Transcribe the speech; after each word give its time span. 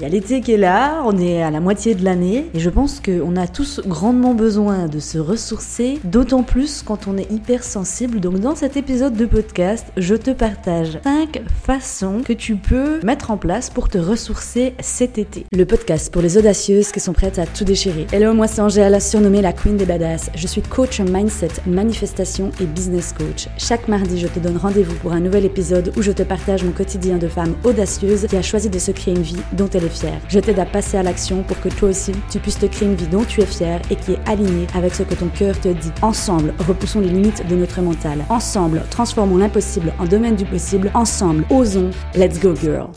Il 0.00 0.04
y 0.04 0.06
a 0.06 0.10
l'été 0.10 0.40
qui 0.42 0.52
est 0.52 0.58
là, 0.58 1.02
on 1.04 1.18
est 1.18 1.42
à 1.42 1.50
la 1.50 1.58
moitié 1.58 1.96
de 1.96 2.04
l'année 2.04 2.46
et 2.54 2.60
je 2.60 2.70
pense 2.70 3.00
qu'on 3.00 3.34
a 3.34 3.48
tous 3.48 3.80
grandement 3.84 4.32
besoin 4.32 4.86
de 4.86 5.00
se 5.00 5.18
ressourcer, 5.18 5.98
d'autant 6.04 6.44
plus 6.44 6.84
quand 6.84 7.08
on 7.08 7.18
est 7.18 7.28
hypersensible. 7.32 8.20
Donc 8.20 8.38
dans 8.38 8.54
cet 8.54 8.76
épisode 8.76 9.14
de 9.14 9.26
podcast, 9.26 9.88
je 9.96 10.14
te 10.14 10.30
partage 10.30 11.00
5 11.02 11.42
façons 11.64 12.20
que 12.24 12.32
tu 12.32 12.54
peux 12.54 13.00
mettre 13.02 13.32
en 13.32 13.38
place 13.38 13.70
pour 13.70 13.88
te 13.88 13.98
ressourcer 13.98 14.74
cet 14.78 15.18
été. 15.18 15.46
Le 15.50 15.66
podcast 15.66 16.12
pour 16.12 16.22
les 16.22 16.38
audacieuses 16.38 16.92
qui 16.92 17.00
sont 17.00 17.12
prêtes 17.12 17.40
à 17.40 17.46
tout 17.46 17.64
déchirer. 17.64 18.06
Hello, 18.12 18.34
moi 18.34 18.46
c'est 18.46 18.60
Angèle, 18.60 19.02
surnommée 19.02 19.42
la 19.42 19.52
Queen 19.52 19.76
des 19.76 19.84
Badass. 19.84 20.30
Je 20.36 20.46
suis 20.46 20.62
coach 20.62 21.00
mindset, 21.00 21.50
manifestation 21.66 22.52
et 22.60 22.66
business 22.66 23.12
coach. 23.12 23.48
Chaque 23.58 23.88
mardi, 23.88 24.20
je 24.20 24.28
te 24.28 24.38
donne 24.38 24.58
rendez-vous 24.58 24.94
pour 24.98 25.12
un 25.12 25.18
nouvel 25.18 25.44
épisode 25.44 25.92
où 25.96 26.02
je 26.02 26.12
te 26.12 26.22
partage 26.22 26.62
mon 26.62 26.70
quotidien 26.70 27.16
de 27.16 27.26
femme 27.26 27.56
audacieuse 27.64 28.28
qui 28.28 28.36
a 28.36 28.42
choisi 28.42 28.70
de 28.70 28.78
se 28.78 28.92
créer 28.92 29.14
une 29.14 29.22
vie 29.22 29.42
dont 29.54 29.68
elle 29.74 29.86
est 29.86 29.87
Je 30.28 30.38
t'aide 30.40 30.58
à 30.58 30.66
passer 30.66 30.96
à 30.96 31.02
l'action 31.02 31.42
pour 31.42 31.60
que 31.60 31.68
toi 31.68 31.90
aussi, 31.90 32.12
tu 32.30 32.38
puisses 32.38 32.58
te 32.58 32.66
créer 32.66 32.88
une 32.88 32.94
vie 32.94 33.06
dont 33.06 33.24
tu 33.24 33.40
es 33.40 33.46
fière 33.46 33.80
et 33.90 33.96
qui 33.96 34.12
est 34.12 34.28
alignée 34.28 34.66
avec 34.74 34.94
ce 34.94 35.02
que 35.02 35.14
ton 35.14 35.28
cœur 35.28 35.58
te 35.60 35.68
dit. 35.68 35.92
Ensemble, 36.02 36.54
repoussons 36.66 37.00
les 37.00 37.08
limites 37.08 37.46
de 37.46 37.56
notre 37.56 37.80
mental. 37.80 38.24
Ensemble, 38.28 38.82
transformons 38.90 39.38
l'impossible 39.38 39.92
en 39.98 40.04
domaine 40.04 40.36
du 40.36 40.44
possible. 40.44 40.90
Ensemble, 40.94 41.44
osons. 41.50 41.90
Let's 42.14 42.40
go 42.40 42.54
girl. 42.54 42.90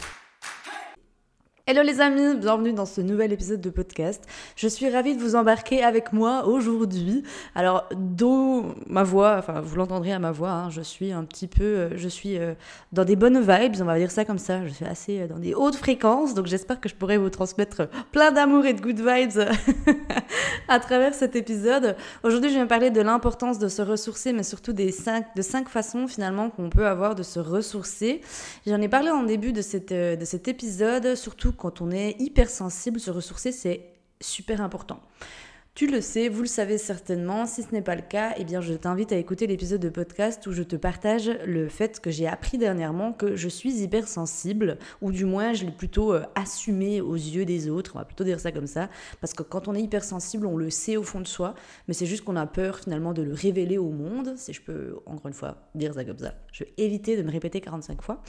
Hello 1.68 1.84
les 1.84 2.02
amis, 2.02 2.38
bienvenue 2.38 2.74
dans 2.74 2.88
ce 2.88 3.02
nouvel 3.02 3.32
épisode 3.32 3.62
de 3.62 3.70
podcast. 3.70 4.24
Je 4.56 4.68
suis 4.68 4.90
ravie 4.90 5.16
de 5.16 5.22
vous 5.22 5.36
embarquer 5.36 5.84
avec 5.84 6.12
moi 6.12 6.48
aujourd'hui. 6.48 7.22
Alors, 7.54 7.88
d'où 7.96 8.66
ma 8.88 9.04
voix, 9.04 9.36
enfin 9.38 9.62
vous 9.62 9.76
l'entendrez 9.76 10.12
à 10.12 10.18
ma 10.18 10.32
voix, 10.32 10.50
hein, 10.50 10.70
je 10.72 10.82
suis 10.82 11.12
un 11.12 11.24
petit 11.24 11.46
peu, 11.46 11.64
euh, 11.64 11.90
je 11.98 12.08
suis 12.08 12.40
euh, 12.40 12.56
dans 12.94 13.06
des 13.06 13.16
bonnes 13.16 13.40
vibes, 13.40 13.76
on 13.80 13.86
va 13.86 14.00
dire 14.00 14.10
ça 14.10 14.26
comme 14.26 14.40
ça, 14.40 14.66
je 14.66 14.74
suis 14.74 14.86
assez 14.86 15.22
euh, 15.22 15.28
dans 15.28 15.38
des 15.38 15.54
hautes 15.54 15.76
fréquences, 15.76 16.34
donc 16.34 16.48
j'espère 16.48 16.82
que 16.82 16.90
je 16.90 16.96
pourrai 16.96 17.20
vous 17.20 17.30
transmettre 17.30 17.88
plein 18.12 18.32
d'amour 18.32 18.66
et 18.66 18.74
de 18.74 18.82
good 18.82 19.00
vibes 19.00 19.48
à 20.68 20.80
travers 20.80 21.14
cet 21.14 21.36
épisode. 21.36 21.96
Aujourd'hui, 22.24 22.52
je 22.52 22.58
vais 22.58 22.66
parler 22.66 22.90
de 22.90 23.02
l'importance 23.02 23.60
de 23.60 23.68
se 23.68 23.84
ressourcer, 23.84 24.34
mais 24.34 24.44
surtout 24.44 24.74
des 24.74 24.92
cinq, 24.92 25.28
de 25.36 25.44
cinq 25.44 25.70
façons 25.70 26.08
finalement 26.08 26.50
qu'on 26.50 26.72
peut 26.72 26.88
avoir 26.88 27.14
de 27.14 27.22
se 27.22 27.40
ressourcer. 27.40 28.22
J'en 28.66 28.82
ai 28.82 28.90
parlé 28.90 29.12
en 29.12 29.22
début 29.22 29.54
de, 29.54 29.62
cette, 29.62 29.94
de 29.94 30.26
cet 30.26 30.48
épisode, 30.48 31.14
surtout 31.14 31.51
quand 31.52 31.82
on 31.82 31.92
est 31.92 32.16
hypersensible, 32.20 33.00
se 33.00 33.12
ressourcer, 33.12 33.52
c'est 33.52 33.94
super 34.20 34.62
important. 34.62 35.02
Tu 35.74 35.88
le 35.88 36.02
sais, 36.02 36.28
vous 36.28 36.42
le 36.42 36.48
savez 36.48 36.78
certainement. 36.78 37.46
Si 37.46 37.64
ce 37.64 37.72
n'est 37.72 37.82
pas 37.82 37.96
le 37.96 38.02
cas, 38.02 38.34
eh 38.38 38.44
bien, 38.44 38.60
je 38.60 38.74
t'invite 38.74 39.14
à 39.14 39.16
écouter 39.16 39.48
l'épisode 39.48 39.80
de 39.80 39.88
podcast 39.88 40.46
où 40.46 40.52
je 40.52 40.64
te 40.64 40.76
partage 40.76 41.32
le 41.46 41.70
fait 41.70 42.02
que 42.02 42.12
j'ai 42.12 42.28
appris 42.28 42.58
dernièrement 42.58 43.14
que 43.14 43.38
je 43.38 43.48
suis 43.48 43.82
hypersensible, 43.82 44.78
ou 45.02 45.14
du 45.14 45.24
moins, 45.24 45.54
je 45.54 45.64
l'ai 45.64 45.72
plutôt 45.72 46.14
euh, 46.14 46.24
assumé 46.36 47.00
aux 47.00 47.16
yeux 47.16 47.46
des 47.46 47.70
autres. 47.70 47.94
On 47.96 48.00
va 48.00 48.06
plutôt 48.06 48.26
dire 48.26 48.42
ça 48.42 48.52
comme 48.52 48.68
ça, 48.68 48.90
parce 49.22 49.34
que 49.34 49.44
quand 49.44 49.70
on 49.70 49.74
est 49.74 49.82
hypersensible, 49.82 50.46
on 50.46 50.58
le 50.58 50.70
sait 50.70 50.98
au 50.98 51.04
fond 51.04 51.22
de 51.22 51.28
soi, 51.28 51.56
mais 51.88 51.94
c'est 51.94 52.06
juste 52.06 52.26
qu'on 52.26 52.36
a 52.36 52.46
peur 52.46 52.80
finalement 52.80 53.14
de 53.14 53.22
le 53.22 53.34
révéler 53.34 53.78
au 53.78 53.92
monde. 53.92 54.34
Si 54.36 54.52
je 54.52 54.62
peux 54.62 54.98
encore 55.06 55.28
une 55.28 55.34
fois 55.34 55.70
dire 55.74 55.94
ça 55.94 56.04
comme 56.04 56.20
ça, 56.20 56.34
je 56.52 56.66
vais 56.66 56.74
éviter 56.78 57.16
de 57.16 57.24
me 57.24 57.32
répéter 57.32 57.62
45 57.62 58.02
fois. 58.02 58.22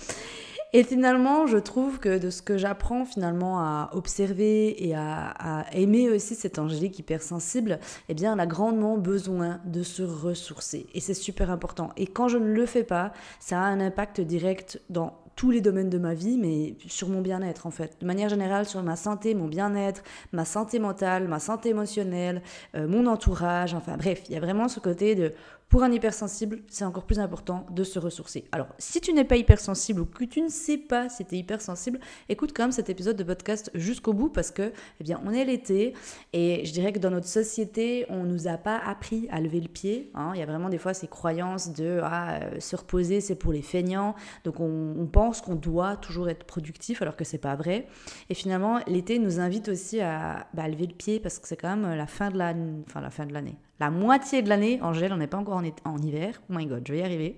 Et 0.74 0.84
finalement, 0.84 1.46
je 1.46 1.58
trouve 1.58 1.98
que 1.98 2.16
de 2.18 2.30
ce 2.30 2.40
que 2.40 2.56
j'apprends 2.56 3.04
finalement 3.04 3.60
à 3.60 3.90
observer 3.92 4.88
et 4.88 4.94
à, 4.94 5.66
aimer 5.72 6.08
aussi 6.08 6.34
cette 6.34 6.58
angélique 6.58 6.98
hypersensible, 6.98 7.78
eh 8.08 8.14
bien, 8.14 8.32
elle 8.32 8.40
a 8.40 8.46
grandement 8.46 8.96
besoin 8.96 9.60
de 9.66 9.82
se 9.82 10.02
ressourcer. 10.02 10.86
Et 10.94 11.00
c'est 11.00 11.12
super 11.12 11.50
important. 11.50 11.90
Et 11.98 12.06
quand 12.06 12.28
je 12.28 12.38
ne 12.38 12.54
le 12.54 12.64
fais 12.64 12.84
pas, 12.84 13.12
ça 13.38 13.60
a 13.60 13.64
un 13.64 13.80
impact 13.80 14.22
direct 14.22 14.80
dans 14.88 15.18
tous 15.36 15.50
les 15.50 15.60
domaines 15.60 15.90
de 15.90 15.98
ma 15.98 16.14
vie, 16.14 16.38
mais 16.38 16.74
sur 16.86 17.08
mon 17.08 17.20
bien-être 17.20 17.66
en 17.66 17.70
fait. 17.70 17.96
De 18.00 18.06
manière 18.06 18.28
générale, 18.28 18.66
sur 18.66 18.82
ma 18.82 18.96
santé, 18.96 19.34
mon 19.34 19.48
bien-être, 19.48 20.02
ma 20.32 20.44
santé 20.44 20.78
mentale, 20.78 21.26
ma 21.28 21.38
santé 21.38 21.70
émotionnelle, 21.70 22.42
euh, 22.74 22.86
mon 22.86 23.06
entourage, 23.06 23.74
enfin 23.74 23.96
bref, 23.96 24.22
il 24.28 24.34
y 24.34 24.36
a 24.36 24.40
vraiment 24.40 24.68
ce 24.68 24.78
côté 24.78 25.14
de 25.14 25.32
pour 25.72 25.84
un 25.84 25.90
hypersensible, 25.90 26.60
c'est 26.68 26.84
encore 26.84 27.06
plus 27.06 27.18
important 27.18 27.64
de 27.70 27.82
se 27.82 27.98
ressourcer. 27.98 28.44
Alors, 28.52 28.66
si 28.76 29.00
tu 29.00 29.14
n'es 29.14 29.24
pas 29.24 29.36
hypersensible 29.36 30.02
ou 30.02 30.04
que 30.04 30.24
tu 30.24 30.42
ne 30.42 30.50
sais 30.50 30.76
pas 30.76 31.08
si 31.08 31.24
tu 31.24 31.34
es 31.34 31.38
hypersensible, 31.38 31.98
écoute 32.28 32.52
quand 32.54 32.64
même 32.64 32.72
cet 32.72 32.90
épisode 32.90 33.16
de 33.16 33.24
podcast 33.24 33.70
jusqu'au 33.72 34.12
bout 34.12 34.28
parce 34.28 34.50
que, 34.50 34.70
eh 35.00 35.04
bien, 35.04 35.18
on 35.24 35.32
est 35.32 35.46
l'été 35.46 35.94
et 36.34 36.62
je 36.66 36.72
dirais 36.74 36.92
que 36.92 36.98
dans 36.98 37.08
notre 37.08 37.26
société, 37.26 38.04
on 38.10 38.24
nous 38.24 38.48
a 38.48 38.58
pas 38.58 38.76
appris 38.76 39.26
à 39.30 39.40
lever 39.40 39.62
le 39.62 39.68
pied. 39.68 40.10
Hein. 40.14 40.32
Il 40.34 40.40
y 40.40 40.42
a 40.42 40.46
vraiment 40.46 40.68
des 40.68 40.76
fois 40.76 40.92
ces 40.92 41.08
croyances 41.08 41.72
de 41.72 42.00
ah, 42.02 42.34
euh, 42.34 42.60
se 42.60 42.76
reposer, 42.76 43.22
c'est 43.22 43.36
pour 43.36 43.54
les 43.54 43.62
feignants. 43.62 44.14
Donc, 44.44 44.60
on, 44.60 45.08
pense 45.10 45.40
qu'on 45.40 45.54
doit 45.54 45.96
toujours 45.96 46.28
être 46.28 46.44
productif 46.44 47.00
alors 47.00 47.16
que 47.16 47.24
c'est 47.24 47.38
pas 47.38 47.56
vrai. 47.56 47.86
Et 48.28 48.34
finalement, 48.34 48.80
l'été 48.86 49.18
nous 49.18 49.40
invite 49.40 49.70
aussi 49.70 50.02
à 50.02 50.48
bah, 50.52 50.68
lever 50.68 50.86
le 50.86 50.94
pied 50.94 51.18
parce 51.18 51.38
que 51.38 51.48
c'est 51.48 51.56
quand 51.56 51.74
même 51.74 51.96
la 51.96 52.06
fin 52.06 52.28
de 52.28 52.36
la 52.36 53.10
fin 53.10 53.24
de 53.24 53.32
l'année 53.32 53.56
la 53.80 53.90
moitié 53.90 54.42
de 54.42 54.48
l'année. 54.48 54.80
Angèle, 54.82 55.12
on 55.12 55.16
n'est 55.16 55.26
pas 55.26 55.38
encore 55.38 55.56
en, 55.56 55.64
en, 55.84 55.98
hiver. 55.98 56.40
Oh 56.48 56.54
my 56.54 56.66
god, 56.66 56.82
je 56.86 56.92
vais 56.92 57.00
y 57.00 57.02
arriver. 57.02 57.36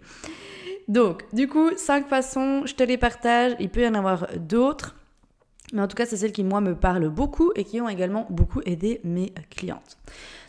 Donc, 0.88 1.24
du 1.32 1.48
coup, 1.48 1.70
cinq 1.76 2.06
façons, 2.08 2.66
je 2.66 2.74
te 2.74 2.82
les 2.82 2.98
partage. 2.98 3.52
Il 3.60 3.70
peut 3.70 3.82
y 3.82 3.88
en 3.88 3.94
avoir 3.94 4.26
d'autres. 4.36 4.96
Mais 5.72 5.80
en 5.80 5.88
tout 5.88 5.96
cas, 5.96 6.06
c'est 6.06 6.16
celles 6.16 6.32
qui, 6.32 6.44
moi, 6.44 6.60
me 6.60 6.74
parlent 6.74 7.08
beaucoup 7.08 7.52
et 7.54 7.64
qui 7.64 7.80
ont 7.80 7.88
également 7.88 8.26
beaucoup 8.30 8.60
aidé 8.66 9.00
mes 9.02 9.32
clientes. 9.50 9.96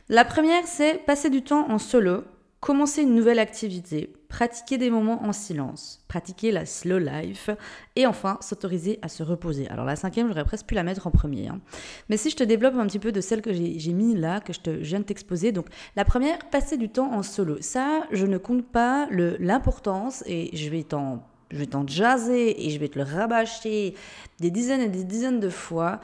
La 0.10 0.26
première, 0.26 0.68
c'est 0.68 1.04
passer 1.06 1.30
du 1.30 1.42
temps 1.42 1.70
en 1.70 1.80
solo, 1.80 2.24
commencer 2.60 3.04
une 3.04 3.14
nouvelle 3.14 3.40
activité, 3.40 4.14
pratiquer 4.28 4.78
des 4.78 4.90
moments 4.90 5.24
en 5.24 5.34
silence, 5.34 6.04
pratiquer 6.08 6.52
la 6.52 6.66
slow 6.66 6.98
life 6.98 7.50
et 7.96 8.08
enfin 8.08 8.38
s'autoriser 8.42 9.00
à 9.02 9.08
se 9.08 9.24
reposer. 9.24 9.68
Alors 9.70 9.86
la 9.86 9.96
cinquième, 9.96 10.28
j'aurais 10.28 10.46
presque 10.46 10.66
pu 10.66 10.76
la 10.76 10.84
mettre 10.84 11.08
en 11.08 11.12
premier. 11.12 11.48
Hein. 11.48 11.62
Mais 12.10 12.18
si 12.18 12.30
je 12.30 12.36
te 12.36 12.44
développe 12.44 12.76
un 12.76 12.88
petit 12.88 13.00
peu 13.00 13.12
de 13.12 13.22
celle 13.22 13.42
que 13.42 13.54
j'ai 13.54 13.94
mis 13.94 14.16
là, 14.16 14.40
que 14.40 14.52
je, 14.52 14.60
te, 14.60 14.70
viens 14.70 15.00
de 15.00 15.06
t'exposer, 15.06 15.52
donc 15.52 15.68
la 15.96 16.06
première, 16.06 16.40
passer 16.50 16.78
du 16.78 16.90
temps 16.90 17.12
en 17.14 17.24
solo. 17.24 17.58
Ça, 17.62 18.04
je 18.12 18.26
ne 18.26 18.38
compte 18.38 18.66
pas 18.66 19.08
l'importance 19.12 20.24
et 20.26 20.56
je 20.56 20.70
vais 20.70 20.84
t'en 20.84 21.24
je 21.52 21.58
vais 21.58 21.68
t'en 21.68 21.88
jaser 21.88 22.66
et 22.66 22.72
je 22.72 22.80
vais 22.80 22.90
te 22.90 22.98
le 22.98 23.06
rabâcher 23.06 23.94
des 24.40 24.50
dizaines 24.50 24.82
et 24.82 24.90
des 24.90 25.04
dizaines 25.04 25.40
de 25.40 25.50
fois. 25.50 26.02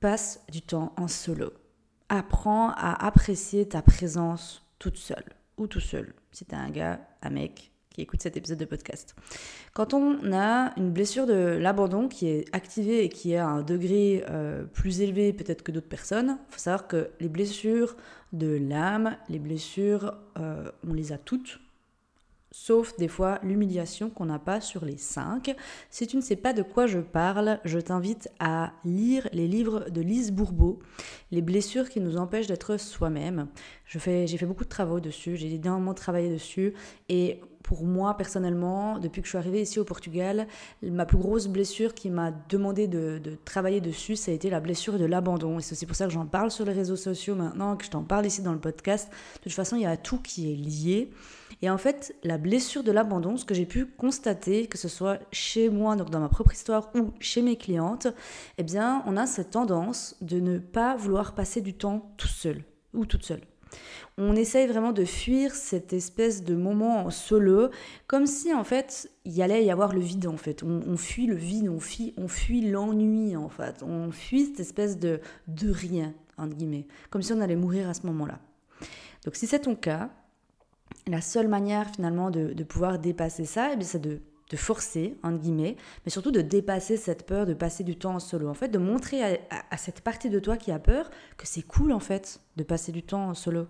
Passe 0.00 0.42
du 0.50 0.62
temps 0.62 0.92
en 0.96 1.08
solo. 1.08 1.52
Apprends 2.08 2.70
à 2.70 3.06
apprécier 3.06 3.68
ta 3.68 3.82
présence 3.82 4.64
toute 4.78 4.96
seule 4.96 5.24
ou 5.58 5.66
tout 5.66 5.80
seul, 5.80 6.14
si 6.32 6.44
t'es 6.44 6.56
un 6.56 6.70
gars, 6.70 7.00
un 7.22 7.30
mec 7.30 7.72
qui 7.90 8.02
écoute 8.02 8.22
cet 8.22 8.36
épisode 8.36 8.58
de 8.58 8.64
podcast. 8.64 9.16
Quand 9.74 9.92
on 9.92 10.32
a 10.32 10.72
une 10.76 10.92
blessure 10.92 11.26
de 11.26 11.58
l'abandon 11.60 12.08
qui 12.08 12.28
est 12.28 12.44
activée 12.54 13.04
et 13.04 13.08
qui 13.08 13.32
est 13.32 13.38
à 13.38 13.48
un 13.48 13.62
degré 13.62 14.24
euh, 14.30 14.64
plus 14.64 15.00
élevé 15.00 15.32
peut-être 15.32 15.62
que 15.62 15.72
d'autres 15.72 15.88
personnes, 15.88 16.38
il 16.48 16.52
faut 16.52 16.60
savoir 16.60 16.86
que 16.86 17.10
les 17.18 17.28
blessures 17.28 17.96
de 18.32 18.56
l'âme, 18.56 19.16
les 19.28 19.40
blessures, 19.40 20.14
euh, 20.38 20.70
on 20.86 20.92
les 20.92 21.12
a 21.12 21.18
toutes, 21.18 21.58
sauf 22.50 22.96
des 22.96 23.08
fois 23.08 23.38
l'humiliation 23.42 24.10
qu'on 24.10 24.26
n'a 24.26 24.38
pas 24.38 24.60
sur 24.60 24.84
les 24.84 24.96
cinq. 24.96 25.54
Si 25.90 26.06
tu 26.06 26.16
ne 26.16 26.22
sais 26.22 26.36
pas 26.36 26.52
de 26.52 26.62
quoi 26.62 26.86
je 26.86 27.00
parle, 27.00 27.60
je 27.64 27.78
t'invite 27.78 28.28
à 28.38 28.72
lire 28.84 29.28
les 29.32 29.48
livres 29.48 29.90
de 29.90 30.00
Lise 30.00 30.32
Bourbeau, 30.32 30.78
Les 31.30 31.42
blessures 31.42 31.88
qui 31.88 32.00
nous 32.00 32.16
empêchent 32.16 32.46
d'être 32.46 32.78
soi-même. 32.78 33.48
J'ai 33.86 33.98
fait 33.98 34.46
beaucoup 34.46 34.64
de 34.64 34.68
travaux 34.68 35.00
dessus, 35.00 35.36
j'ai 35.36 35.54
énormément 35.54 35.94
travaillé 35.94 36.30
dessus 36.30 36.74
et 37.08 37.40
pour 37.62 37.84
moi 37.84 38.16
personnellement, 38.16 38.98
depuis 38.98 39.20
que 39.20 39.26
je 39.26 39.30
suis 39.30 39.38
arrivée 39.38 39.62
ici 39.62 39.78
au 39.78 39.84
Portugal, 39.84 40.46
ma 40.82 41.06
plus 41.06 41.18
grosse 41.18 41.48
blessure 41.48 41.94
qui 41.94 42.10
m'a 42.10 42.30
demandé 42.48 42.86
de, 42.86 43.20
travailler 43.44 43.80
dessus, 43.80 44.16
ça 44.16 44.30
a 44.30 44.34
été 44.34 44.50
la 44.50 44.60
blessure 44.60 44.98
de 44.98 45.04
l'abandon. 45.04 45.58
Et 45.58 45.62
c'est 45.62 45.72
aussi 45.72 45.86
pour 45.86 45.96
ça 45.96 46.06
que 46.06 46.12
j'en 46.12 46.26
parle 46.26 46.50
sur 46.50 46.64
les 46.64 46.72
réseaux 46.72 46.96
sociaux 46.96 47.34
maintenant, 47.34 47.76
que 47.76 47.84
je 47.84 47.90
t'en 47.90 48.02
parle 48.02 48.26
ici 48.26 48.42
dans 48.42 48.52
le 48.52 48.60
podcast. 48.60 49.10
De 49.36 49.42
toute 49.42 49.52
façon, 49.52 49.76
il 49.76 49.82
y 49.82 49.86
a 49.86 49.96
tout 49.96 50.18
qui 50.18 50.52
est 50.52 50.56
lié. 50.56 51.10
Et 51.62 51.70
en 51.70 51.78
fait, 51.78 52.14
la 52.22 52.38
blessure 52.38 52.84
de 52.84 52.92
l'abandon, 52.92 53.36
ce 53.36 53.44
que 53.44 53.54
j'ai 53.54 53.66
pu 53.66 53.86
constater, 53.86 54.66
que 54.66 54.78
ce 54.78 54.88
soit 54.88 55.18
chez 55.32 55.70
moi, 55.70 55.96
donc 55.96 56.10
dans 56.10 56.20
ma 56.20 56.28
propre 56.28 56.52
histoire, 56.52 56.90
ou 56.94 57.12
chez 57.20 57.42
mes 57.42 57.56
clientes, 57.56 58.06
eh 58.58 58.62
bien, 58.62 59.02
on 59.06 59.16
a 59.16 59.26
cette 59.26 59.50
tendance 59.50 60.16
de 60.20 60.40
ne 60.40 60.58
pas 60.58 60.96
vouloir 60.96 61.34
passer 61.34 61.60
du 61.60 61.74
temps 61.74 62.12
tout 62.16 62.28
seul 62.28 62.62
ou 62.94 63.06
toute 63.06 63.24
seule. 63.24 63.42
On 64.16 64.34
essaye 64.34 64.66
vraiment 64.66 64.92
de 64.92 65.04
fuir 65.04 65.54
cette 65.54 65.92
espèce 65.92 66.42
de 66.42 66.54
moment 66.54 67.04
en 67.06 67.10
solo, 67.10 67.70
comme 68.06 68.26
si 68.26 68.52
en 68.52 68.64
fait 68.64 69.10
il 69.24 69.32
y 69.32 69.42
allait 69.42 69.64
y 69.64 69.70
avoir 69.70 69.92
le 69.92 70.00
vide 70.00 70.26
en 70.26 70.36
fait. 70.36 70.62
On, 70.62 70.96
fuit 70.96 71.26
le 71.26 71.36
vide, 71.36 71.68
on 71.68 71.78
fuit, 71.78 72.14
on 72.16 72.28
fuit 72.28 72.62
l'ennui 72.62 73.36
en 73.36 73.48
fait. 73.48 73.82
On 73.82 74.10
fuit 74.10 74.46
cette 74.46 74.60
espèce 74.60 74.98
de, 74.98 75.20
de 75.46 75.70
rien, 75.70 76.14
entre 76.36 76.56
guillemets, 76.56 76.86
comme 77.10 77.22
si 77.22 77.32
on 77.32 77.40
allait 77.40 77.56
mourir 77.56 77.88
à 77.88 77.94
ce 77.94 78.06
moment-là. 78.06 78.40
Donc 79.24 79.36
si 79.36 79.46
c'est 79.46 79.60
ton 79.60 79.76
cas, 79.76 80.10
la 81.06 81.20
seule 81.20 81.48
manière 81.48 81.88
finalement 81.94 82.30
de, 82.30 82.62
pouvoir 82.64 82.98
dépasser 82.98 83.44
ça, 83.44 83.70
eh 83.78 83.84
c'est 83.84 84.00
de, 84.00 84.20
forcer, 84.56 85.18
entre 85.22 85.38
guillemets, 85.38 85.76
mais 86.04 86.10
surtout 86.10 86.30
de 86.30 86.40
dépasser 86.40 86.96
cette 86.96 87.26
peur 87.26 87.46
de 87.46 87.54
passer 87.54 87.84
du 87.84 87.96
temps 87.96 88.14
en 88.14 88.18
solo. 88.18 88.48
En 88.48 88.54
fait, 88.54 88.68
de 88.68 88.78
montrer 88.78 89.22
à, 89.22 89.76
cette 89.76 90.00
partie 90.00 90.30
de 90.30 90.38
toi 90.40 90.56
qui 90.56 90.72
a 90.72 90.78
peur 90.78 91.10
que 91.36 91.46
c'est 91.46 91.62
cool 91.62 91.92
en 91.92 92.00
fait 92.00 92.40
de 92.56 92.62
passer 92.62 92.92
du 92.92 93.02
temps 93.02 93.28
en 93.28 93.34
solo. 93.34 93.66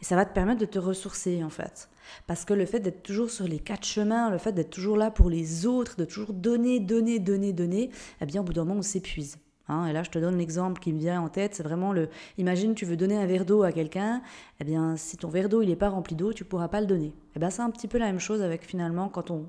Et 0.00 0.04
ça 0.04 0.16
va 0.16 0.24
te 0.24 0.32
permettre 0.32 0.60
de 0.60 0.66
te 0.66 0.78
ressourcer 0.78 1.42
en 1.42 1.50
fait. 1.50 1.88
Parce 2.26 2.44
que 2.44 2.54
le 2.54 2.66
fait 2.66 2.80
d'être 2.80 3.02
toujours 3.02 3.30
sur 3.30 3.46
les 3.46 3.58
quatre 3.58 3.86
chemins, 3.86 4.30
le 4.30 4.38
fait 4.38 4.52
d'être 4.52 4.70
toujours 4.70 4.96
là 4.96 5.10
pour 5.10 5.30
les 5.30 5.66
autres, 5.66 5.96
de 5.96 6.04
toujours 6.04 6.32
donner, 6.32 6.80
donner, 6.80 7.18
donner, 7.18 7.52
donner, 7.52 7.90
eh 8.20 8.26
bien 8.26 8.40
au 8.40 8.44
bout 8.44 8.52
d'un 8.52 8.64
moment 8.64 8.80
on 8.80 8.82
s'épuise. 8.82 9.38
Hein. 9.68 9.86
et 9.86 9.92
là, 9.92 10.02
je 10.02 10.10
te 10.10 10.18
donne 10.18 10.38
l'exemple 10.38 10.80
qui 10.80 10.94
me 10.94 10.98
vient 10.98 11.20
en 11.20 11.28
tête, 11.28 11.54
c'est 11.54 11.62
vraiment 11.62 11.92
le... 11.92 12.08
Imagine, 12.38 12.74
tu 12.74 12.86
veux 12.86 12.96
donner 12.96 13.18
un 13.18 13.26
verre 13.26 13.44
d'eau 13.44 13.62
à 13.64 13.72
quelqu'un, 13.72 14.22
eh 14.60 14.64
bien, 14.64 14.96
si 14.96 15.18
ton 15.18 15.28
verre 15.28 15.50
d'eau, 15.50 15.60
il 15.60 15.68
n'est 15.68 15.76
pas 15.76 15.90
rempli 15.90 16.16
d'eau, 16.16 16.32
tu 16.32 16.44
pourras 16.44 16.68
pas 16.68 16.80
le 16.80 16.86
donner. 16.86 17.12
Eh 17.36 17.38
bien, 17.38 17.50
c'est 17.50 17.60
un 17.60 17.70
petit 17.70 17.86
peu 17.86 17.98
la 17.98 18.06
même 18.06 18.18
chose 18.18 18.40
avec 18.40 18.64
finalement 18.64 19.10
quand 19.10 19.30
on 19.30 19.46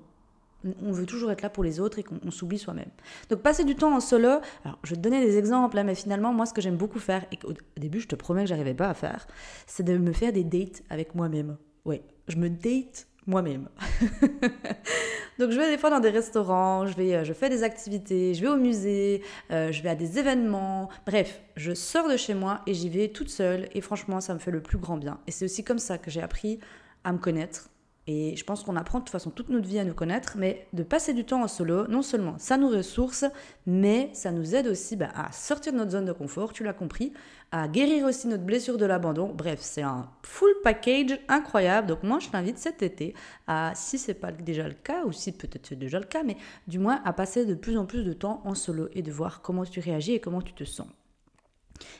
on 0.82 0.92
veut 0.92 1.06
toujours 1.06 1.32
être 1.32 1.42
là 1.42 1.50
pour 1.50 1.64
les 1.64 1.80
autres 1.80 2.00
et 2.00 2.04
qu'on 2.04 2.32
s'oublie 2.32 2.60
soi-même. 2.60 2.90
Donc 3.30 3.42
passer 3.42 3.64
du 3.64 3.76
temps 3.76 3.96
en 3.96 4.00
solo, 4.00 4.40
alors 4.66 4.80
je 4.84 4.92
vais 4.92 4.96
te 4.98 5.02
donner 5.02 5.26
des 5.26 5.38
exemples, 5.38 5.76
là, 5.76 5.84
mais 5.84 5.96
finalement 5.96 6.34
moi 6.34 6.46
ce 6.46 6.54
que 6.54 6.62
j'aime 6.62 6.78
beaucoup 6.78 7.00
faire, 7.00 7.26
et 7.32 7.38
qu'au 7.38 7.54
début 7.78 8.00
je 8.00 8.08
te 8.08 8.16
promets 8.16 8.44
que 8.44 8.50
j'arrivais 8.50 8.74
pas 8.74 8.90
à 8.90 8.94
faire, 8.94 9.28
c'est 9.68 9.84
de 9.84 9.98
me 9.98 10.12
faire 10.12 10.34
des 10.34 10.44
dates 10.44 10.84
avec 10.90 11.16
moi-même. 11.16 11.58
Ouais, 11.86 12.04
je 12.28 12.38
me 12.38 12.50
date 12.50 13.08
moi-même. 13.26 13.70
Donc 15.40 15.52
je 15.52 15.58
vais 15.58 15.70
des 15.70 15.78
fois 15.78 15.90
dans 15.90 16.02
des 16.02 16.10
restaurants, 16.10 16.86
je, 16.86 16.96
vais, 16.96 17.16
euh, 17.16 17.24
je 17.24 17.32
fais 17.32 17.50
des 17.50 17.64
activités, 17.64 18.34
je 18.34 18.42
vais 18.42 18.50
au 18.50 18.58
musée, 18.58 19.24
euh, 19.52 19.72
je 19.72 19.82
vais 19.82 19.90
à 19.90 19.96
des 19.96 20.20
événements, 20.20 20.90
bref, 21.06 21.42
je 21.56 21.74
sors 21.74 22.10
de 22.10 22.18
chez 22.18 22.34
moi 22.34 22.62
et 22.68 22.74
j'y 22.74 22.90
vais 22.90 23.08
toute 23.08 23.30
seule 23.30 23.70
et 23.74 23.80
franchement 23.80 24.20
ça 24.20 24.34
me 24.34 24.40
fait 24.40 24.52
le 24.52 24.62
plus 24.62 24.78
grand 24.78 24.98
bien. 24.98 25.20
Et 25.28 25.32
c'est 25.32 25.46
aussi 25.46 25.64
comme 25.64 25.80
ça 25.80 25.98
que 25.98 26.12
j'ai 26.12 26.22
appris 26.22 26.60
à 27.06 27.14
me 27.14 27.20
connaître, 27.20 27.70
et 28.12 28.36
je 28.36 28.44
pense 28.44 28.64
qu'on 28.64 28.76
apprend 28.76 28.98
de 28.98 29.04
toute 29.04 29.12
façon 29.12 29.30
toute 29.30 29.50
notre 29.50 29.68
vie 29.68 29.78
à 29.78 29.84
nous 29.84 29.94
connaître, 29.94 30.34
mais 30.36 30.66
de 30.74 30.82
passer 30.82 31.14
du 31.14 31.26
temps 31.26 31.44
en 31.44 31.48
solo, 31.48 31.86
non 31.86 32.02
seulement 32.02 32.40
ça 32.40 32.58
nous 32.58 32.68
ressource, 32.68 33.24
mais 33.68 34.10
ça 34.14 34.32
nous 34.32 34.56
aide 34.56 34.66
aussi 34.66 34.96
bah, 34.96 35.10
à 35.14 35.32
sortir 35.32 35.74
de 35.74 35.78
notre 35.78 35.92
zone 35.92 36.06
de 36.06 36.12
confort, 36.12 36.52
tu 36.52 36.64
l'as 36.64 36.74
compris, 36.74 37.14
à 37.52 37.68
guérir 37.68 38.08
aussi 38.08 38.28
notre 38.28 38.42
blessure 38.42 38.80
de 38.80 38.86
l'abandon. 38.88 39.32
Bref, 39.32 39.60
c'est 39.62 39.84
un 39.84 40.10
full 40.24 40.50
package 40.64 41.20
incroyable. 41.28 41.86
Donc 41.86 42.02
moi, 42.02 42.18
je 42.18 42.30
t'invite 42.30 42.58
cet 42.58 42.82
été 42.82 43.14
à, 43.46 43.74
si 43.76 44.00
c'est 44.00 44.16
pas 44.16 44.32
déjà 44.32 44.68
le 44.68 44.74
cas, 44.74 45.06
ou 45.06 45.12
si 45.12 45.32
peut-être 45.32 45.68
c'est 45.68 45.78
déjà 45.78 46.00
le 46.00 46.08
cas, 46.08 46.24
mais 46.24 46.38
du 46.66 46.80
moins 46.80 47.04
à 47.06 47.14
passer 47.14 47.46
de 47.46 47.54
plus 47.54 47.78
en 47.78 47.86
plus 47.86 48.04
de 48.04 48.14
temps 48.14 48.42
en 48.44 48.56
solo 48.56 48.90
et 48.94 49.04
de 49.04 49.12
voir 49.12 49.44
comment 49.44 49.66
tu 49.66 49.82
réagis 49.82 50.14
et 50.14 50.20
comment 50.20 50.42
tu 50.42 50.54
te 50.54 50.64
sens. 50.64 50.88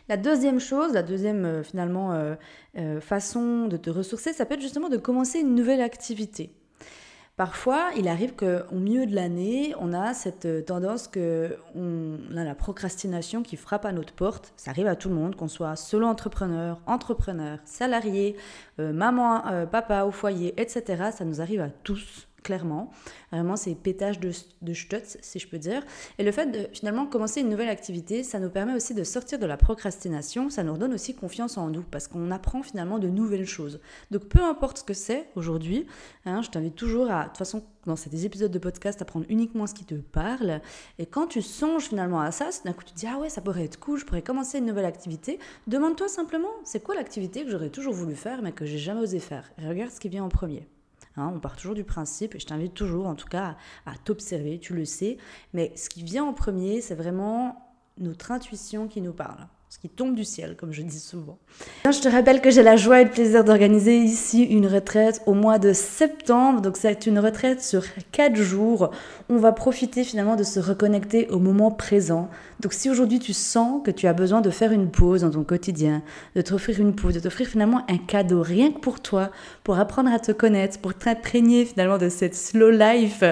La 0.08 0.18
deuxième 0.18 0.60
chose, 0.60 0.94
la 0.94 1.04
deuxième 1.04 1.46
euh, 1.46 1.64
finalement 1.64 2.14
euh, 2.14 2.36
euh, 2.78 3.00
façon 3.00 3.68
de 3.68 3.78
te 3.78 3.90
ressourcer, 3.90 4.34
ça 4.34 4.46
peut 4.46 4.56
être 4.56 4.62
justement 4.62 4.90
de 4.90 4.98
commencer 4.98 5.40
une 5.40 5.56
nouvelle 5.56 5.82
activité. 5.82 6.54
Parfois, 7.38 7.92
il 7.96 8.10
arrive 8.10 8.36
qu'au 8.36 8.76
milieu 8.76 9.06
de 9.06 9.16
l'année, 9.16 9.74
on 9.80 9.94
a 9.94 10.14
cette 10.14 10.66
tendance 10.66 11.08
que 11.08 11.56
on 11.74 12.18
a 12.36 12.44
la 12.44 12.54
procrastination 12.54 13.44
qui 13.44 13.56
frappe 13.56 13.86
à 13.86 13.94
notre 13.94 14.12
porte. 14.12 14.52
Ça 14.58 14.72
arrive 14.72 14.88
à 14.88 14.98
tout 14.98 15.08
le 15.08 15.16
monde, 15.16 15.38
qu'on 15.38 15.48
soit 15.48 15.78
solo 15.78 16.06
entrepreneur, 16.06 16.82
entrepreneur, 16.86 17.60
salarié, 17.64 18.36
maman, 18.78 19.66
papa 19.72 20.04
au 20.04 20.12
foyer, 20.12 20.54
etc. 20.62 21.12
Ça 21.16 21.24
nous 21.24 21.40
arrive 21.40 21.62
à 21.62 21.70
tous 21.70 22.29
clairement. 22.44 22.92
Vraiment, 23.32 23.56
c'est 23.56 23.76
pétage 23.76 24.20
de, 24.20 24.32
de 24.62 24.74
stutz, 24.74 25.18
si 25.22 25.40
je 25.40 25.48
peux 25.48 25.58
dire. 25.58 25.84
Et 26.18 26.24
le 26.24 26.32
fait 26.32 26.48
de 26.48 26.68
finalement 26.74 27.06
commencer 27.06 27.42
une 27.42 27.50
nouvelle 27.50 27.70
activité, 27.70 28.24
ça 28.24 28.40
nous 28.40 28.50
permet 28.50 28.74
aussi 28.74 28.94
de 28.94 29.04
sortir 29.04 29.40
de 29.40 29.46
la 29.46 29.58
procrastination, 29.58 30.50
ça 30.50 30.64
nous 30.64 30.74
redonne 30.74 30.94
aussi 30.94 31.16
confiance 31.16 31.58
en 31.58 31.70
nous, 31.70 31.84
parce 31.84 32.08
qu'on 32.08 32.32
apprend 32.32 32.64
finalement 32.64 33.00
de 33.00 33.08
nouvelles 33.08 33.46
choses. 33.46 33.80
Donc 34.12 34.26
peu 34.26 34.42
importe 34.42 34.80
ce 34.80 34.84
que 34.84 34.94
c'est 34.94 35.28
aujourd'hui, 35.36 35.86
hein, 36.26 36.42
je 36.42 36.50
t'invite 36.50 36.76
toujours 36.76 37.10
à, 37.12 37.24
de 37.24 37.28
toute 37.30 37.38
façon, 37.38 37.64
dans 37.86 37.96
ces 37.96 38.26
épisodes 38.26 38.52
de 38.52 38.60
podcast, 38.60 39.02
à 39.02 39.06
prendre 39.06 39.26
uniquement 39.30 39.68
ce 39.68 39.74
qui 39.74 39.86
te 39.86 39.96
parle. 39.96 40.62
Et 40.98 41.06
quand 41.06 41.28
tu 41.28 41.42
songes 41.42 41.86
finalement 41.90 42.22
à 42.22 42.32
ça, 42.32 42.50
d'un 42.66 42.74
coup 42.74 42.84
tu 42.84 42.94
te 42.94 43.00
dis, 43.00 43.08
ah 43.08 43.20
ouais, 43.20 43.30
ça 43.30 43.42
pourrait 43.42 43.64
être 43.64 43.80
cool, 43.80 44.00
je 44.00 44.06
pourrais 44.06 44.22
commencer 44.22 44.60
une 44.60 44.66
nouvelle 44.66 44.86
activité, 44.86 45.40
demande-toi 45.68 46.08
simplement, 46.08 46.50
c'est 46.64 46.84
quoi 46.84 46.96
l'activité 46.96 47.44
que 47.44 47.52
j'aurais 47.52 47.70
toujours 47.70 47.94
voulu 47.94 48.16
faire, 48.16 48.42
mais 48.42 48.52
que 48.52 48.66
j'ai 48.66 48.78
jamais 48.78 49.02
osé 49.02 49.20
faire? 49.20 49.52
Et 49.62 49.68
regarde 49.68 49.92
ce 49.92 50.00
qui 50.00 50.10
vient 50.10 50.24
en 50.24 50.30
premier. 50.30 50.68
Hein, 51.18 51.32
on 51.36 51.40
part 51.40 51.56
toujours 51.56 51.76
du 51.76 51.84
principe, 51.84 52.36
et 52.36 52.40
je 52.40 52.46
t'invite 52.46 52.74
toujours 52.74 53.08
en 53.08 53.16
tout 53.16 53.28
cas 53.28 53.58
à, 53.86 53.94
t'observer, 54.04 54.60
tu 54.60 54.74
le 54.74 54.86
sais, 54.86 55.18
mais 55.54 55.74
ce 55.76 55.90
qui 55.90 56.04
vient 56.04 56.24
en 56.24 56.34
premier, 56.34 56.82
c'est 56.82 56.96
vraiment 56.96 57.74
notre 57.98 58.32
intuition 58.32 58.88
qui 58.88 59.02
nous 59.02 59.14
parle 59.14 59.48
ce 59.70 59.78
qui 59.78 59.88
tombe 59.88 60.16
du 60.16 60.26
ciel, 60.26 60.56
comme 60.56 60.72
je 60.74 60.82
dis 60.82 61.00
souvent. 61.00 61.38
Je 61.86 62.00
te 62.00 62.08
rappelle 62.08 62.42
que 62.42 62.50
j'ai 62.50 62.64
la 62.64 62.76
joie 62.76 63.02
et 63.02 63.04
le 63.04 63.12
plaisir 63.12 63.44
d'organiser 63.44 64.00
ici 64.00 64.44
une 64.44 64.66
retraite 64.66 65.22
au 65.28 65.36
mois 65.36 65.60
de 65.60 65.74
septembre. 65.74 66.62
Donc 66.62 66.76
c'est 66.76 67.06
une 67.06 67.20
retraite 67.20 67.62
sur 67.62 67.84
quatre 68.12 68.36
jours. 68.36 68.90
On 69.30 69.38
va 69.38 69.52
profiter 69.52 70.04
finalement 70.04 70.36
de 70.36 70.44
se 70.44 70.60
reconnecter 70.60 71.30
au 71.30 71.38
moment 71.38 71.70
présent. 71.70 72.32
Donc 72.60 72.74
si 72.74 72.90
aujourd'hui 72.90 73.20
tu 73.20 73.32
sens 73.32 73.82
que 73.86 73.92
tu 73.92 74.06
as 74.08 74.14
besoin 74.14 74.42
de 74.42 74.50
faire 74.50 74.74
une 74.74 74.92
pause 74.92 75.22
dans 75.22 75.30
ton 75.30 75.44
quotidien, 75.44 76.02
de 76.36 76.42
t'offrir 76.42 76.82
une 76.82 76.94
pause, 76.94 77.14
de 77.14 77.22
t'offrir 77.22 77.48
finalement 77.48 77.86
un 77.90 77.98
cadeau 77.98 78.42
rien 78.42 78.72
que 78.72 78.80
pour 78.80 79.00
toi, 79.00 79.32
pour 79.64 79.80
apprendre 79.80 80.12
à 80.12 80.20
te 80.20 80.34
connaître, 80.34 80.78
pour 80.80 80.94
t'imprégner 80.94 81.64
finalement 81.64 81.98
de 81.98 82.10
cette 82.10 82.36
slow 82.36 82.70
life 82.70 83.24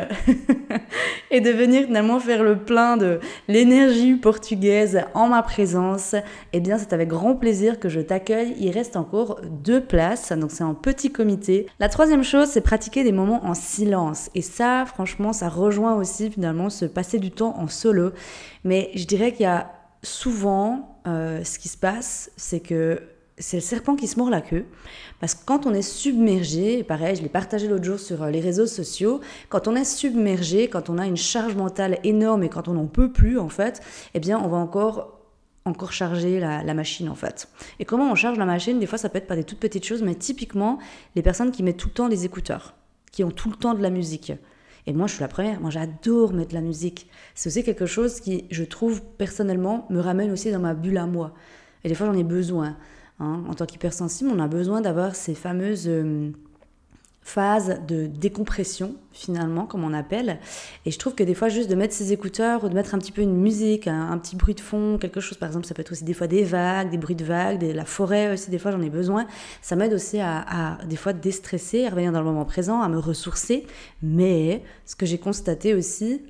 et 1.31 1.41
de 1.41 1.49
venir 1.49 1.85
finalement 1.87 2.19
faire 2.21 2.41
le 2.41 2.57
plein 2.57 2.95
de 2.95 3.19
l'énergie 3.49 4.15
portugaise 4.15 5.01
en 5.13 5.27
ma 5.27 5.43
présence, 5.43 6.15
eh 6.53 6.61
bien 6.61 6.77
c'est 6.77 6.93
avec 6.93 7.09
grand 7.09 7.35
plaisir 7.35 7.81
que 7.81 7.89
je 7.89 7.99
t'accueille. 7.99 8.55
Il 8.59 8.71
reste 8.71 8.95
encore 8.95 9.41
deux 9.43 9.81
places, 9.81 10.31
donc 10.31 10.51
c'est 10.51 10.63
en 10.63 10.73
petit 10.73 11.11
comité. 11.11 11.67
La 11.81 11.89
troisième 11.89 12.23
chose, 12.23 12.47
c'est 12.47 12.61
pratiquer 12.61 13.03
des 13.03 13.11
moments 13.11 13.45
en 13.45 13.53
silence. 13.53 14.29
Et 14.35 14.41
ça, 14.41 14.85
franchement, 14.85 15.33
ça 15.33 15.49
rejoint 15.49 15.95
aussi 15.95 16.31
finalement 16.31 16.69
se 16.69 16.85
passer 16.85 17.19
du 17.19 17.31
temps 17.31 17.55
en 17.57 17.67
solo. 17.67 18.11
Mais 18.67 18.91
je 18.95 19.05
dirais 19.05 19.31
qu'il 19.31 19.43
y 19.43 19.45
a 19.45 19.71
souvent, 20.03 20.99
euh, 21.07 21.41
ce 21.45 21.57
qui 21.57 21.69
se 21.69 21.77
passe, 21.77 22.31
c'est 22.35 22.59
que 22.59 23.01
c'est 23.37 23.55
le 23.55 23.61
serpent 23.61 23.95
qui 23.95 24.07
se 24.07 24.19
mord 24.19 24.29
la 24.29 24.41
queue. 24.41 24.65
Parce 25.21 25.35
que 25.35 25.45
quand 25.45 25.65
on 25.65 25.73
est 25.73 25.81
submergé, 25.81 26.83
pareil, 26.83 27.15
je 27.15 27.21
l'ai 27.21 27.29
partagé 27.29 27.69
l'autre 27.69 27.85
jour 27.85 27.97
sur 27.97 28.23
euh, 28.23 28.29
les 28.29 28.41
réseaux 28.41 28.65
sociaux, 28.65 29.21
quand 29.47 29.69
on 29.69 29.75
est 29.77 29.85
submergé, 29.85 30.67
quand 30.67 30.89
on 30.89 30.97
a 30.97 31.05
une 31.05 31.15
charge 31.15 31.55
mentale 31.55 31.97
énorme 32.03 32.43
et 32.43 32.49
quand 32.49 32.67
on 32.67 32.73
n'en 32.73 32.87
peut 32.87 33.09
plus, 33.09 33.39
en 33.39 33.47
fait, 33.47 33.81
eh 34.13 34.19
bien, 34.19 34.37
on 34.37 34.49
va 34.49 34.57
encore 34.57 35.13
encore 35.63 35.93
charger 35.93 36.39
la, 36.41 36.73
machine 36.73 37.09
en 37.09 37.15
fait. 37.15 37.49
Et 37.79 37.85
comment 37.85 38.09
on 38.09 38.15
charge 38.15 38.37
la 38.37 38.45
machine? 38.45 38.79
Des 38.79 38.85
fois 38.85 38.97
ça 38.97 39.09
peut 39.09 39.17
être 39.17 39.27
par 39.27 39.35
des 39.35 39.43
toutes 39.43 39.59
petites 39.59 39.85
choses, 39.85 40.01
mais 40.01 40.15
typiquement 40.15 40.79
les 41.15 41.21
personnes 41.21 41.51
qui 41.51 41.61
mettent 41.61 41.77
tout 41.77 41.89
le 41.89 41.93
temps 41.93 42.07
des 42.07 42.23
écouteurs, 42.23 42.73
qui 43.11 43.25
ont 43.25 43.31
tout 43.31 43.49
le 43.49 43.57
temps 43.57 43.73
de 43.73 43.81
la 43.81 43.89
musique. 43.89 44.31
Et 44.87 44.93
moi 44.93 45.05
je 45.05 45.13
suis 45.13 45.21
la 45.21 45.27
première, 45.27 45.59
moi 45.59 45.69
j'adore 45.69 46.33
mettre 46.33 46.55
la 46.55 46.61
musique. 46.61 47.09
C'est 47.35 47.49
aussi 47.49 47.63
quelque 47.63 47.85
chose 47.85 48.19
qui, 48.19 48.45
je 48.49 48.63
trouve 48.63 49.03
personnellement, 49.17 49.85
me 49.89 49.99
ramène 49.99 50.31
aussi 50.31 50.51
dans 50.51 50.59
ma 50.59 50.73
bulle 50.73 50.97
à 50.97 51.05
moi. 51.05 51.33
Et 51.83 51.89
des 51.89 51.95
fois 51.95 52.07
j'en 52.07 52.17
ai 52.17 52.23
besoin. 52.23 52.77
Hein. 53.19 53.43
En 53.47 53.53
tant 53.53 53.65
qu'hypersensible, 53.65 54.31
on 54.33 54.39
a 54.39 54.47
besoin 54.47 54.81
d'avoir 54.81 55.15
ces 55.15 55.35
fameuses... 55.35 55.87
Euh, 55.87 56.31
phase 57.27 57.81
de 57.85 58.05
décompression 58.05 58.95
finalement 59.11 59.65
comme 59.65 59.83
on 59.83 59.93
appelle 59.93 60.39
et 60.85 60.91
je 60.91 60.97
trouve 60.97 61.13
que 61.13 61.23
des 61.23 61.33
fois 61.33 61.49
juste 61.49 61.69
de 61.69 61.75
mettre 61.75 61.93
ses 61.93 62.13
écouteurs 62.13 62.63
ou 62.63 62.69
de 62.69 62.73
mettre 62.73 62.95
un 62.95 62.99
petit 62.99 63.11
peu 63.11 63.21
une 63.21 63.35
musique 63.35 63.87
un, 63.87 64.17
petit 64.17 64.37
bruit 64.37 64.55
de 64.55 64.61
fond 64.61 64.97
quelque 64.97 65.19
chose 65.19 65.37
par 65.37 65.49
exemple 65.49 65.65
ça 65.65 65.73
peut 65.73 65.81
être 65.81 65.91
aussi 65.91 66.05
des 66.05 66.13
fois 66.13 66.27
des 66.27 66.45
vagues 66.45 66.89
des 66.89 66.97
bruits 66.97 67.17
de 67.17 67.25
vagues 67.25 67.59
de 67.59 67.73
la 67.73 67.83
forêt 67.83 68.31
aussi 68.31 68.49
des 68.49 68.57
fois 68.57 68.71
j'en 68.71 68.81
ai 68.81 68.89
besoin 68.89 69.27
ça 69.61 69.75
m'aide 69.75 69.93
aussi 69.93 70.21
à, 70.21 70.77
des 70.87 70.95
fois 70.95 71.11
déstresser 71.11 71.85
à 71.85 71.89
revenir 71.89 72.13
dans 72.13 72.19
le 72.19 72.25
moment 72.25 72.45
présent 72.45 72.81
à 72.81 72.87
me 72.87 72.97
ressourcer 72.97 73.67
mais 74.01 74.63
ce 74.85 74.95
que 74.95 75.05
j'ai 75.05 75.17
constaté 75.17 75.73
aussi 75.73 76.21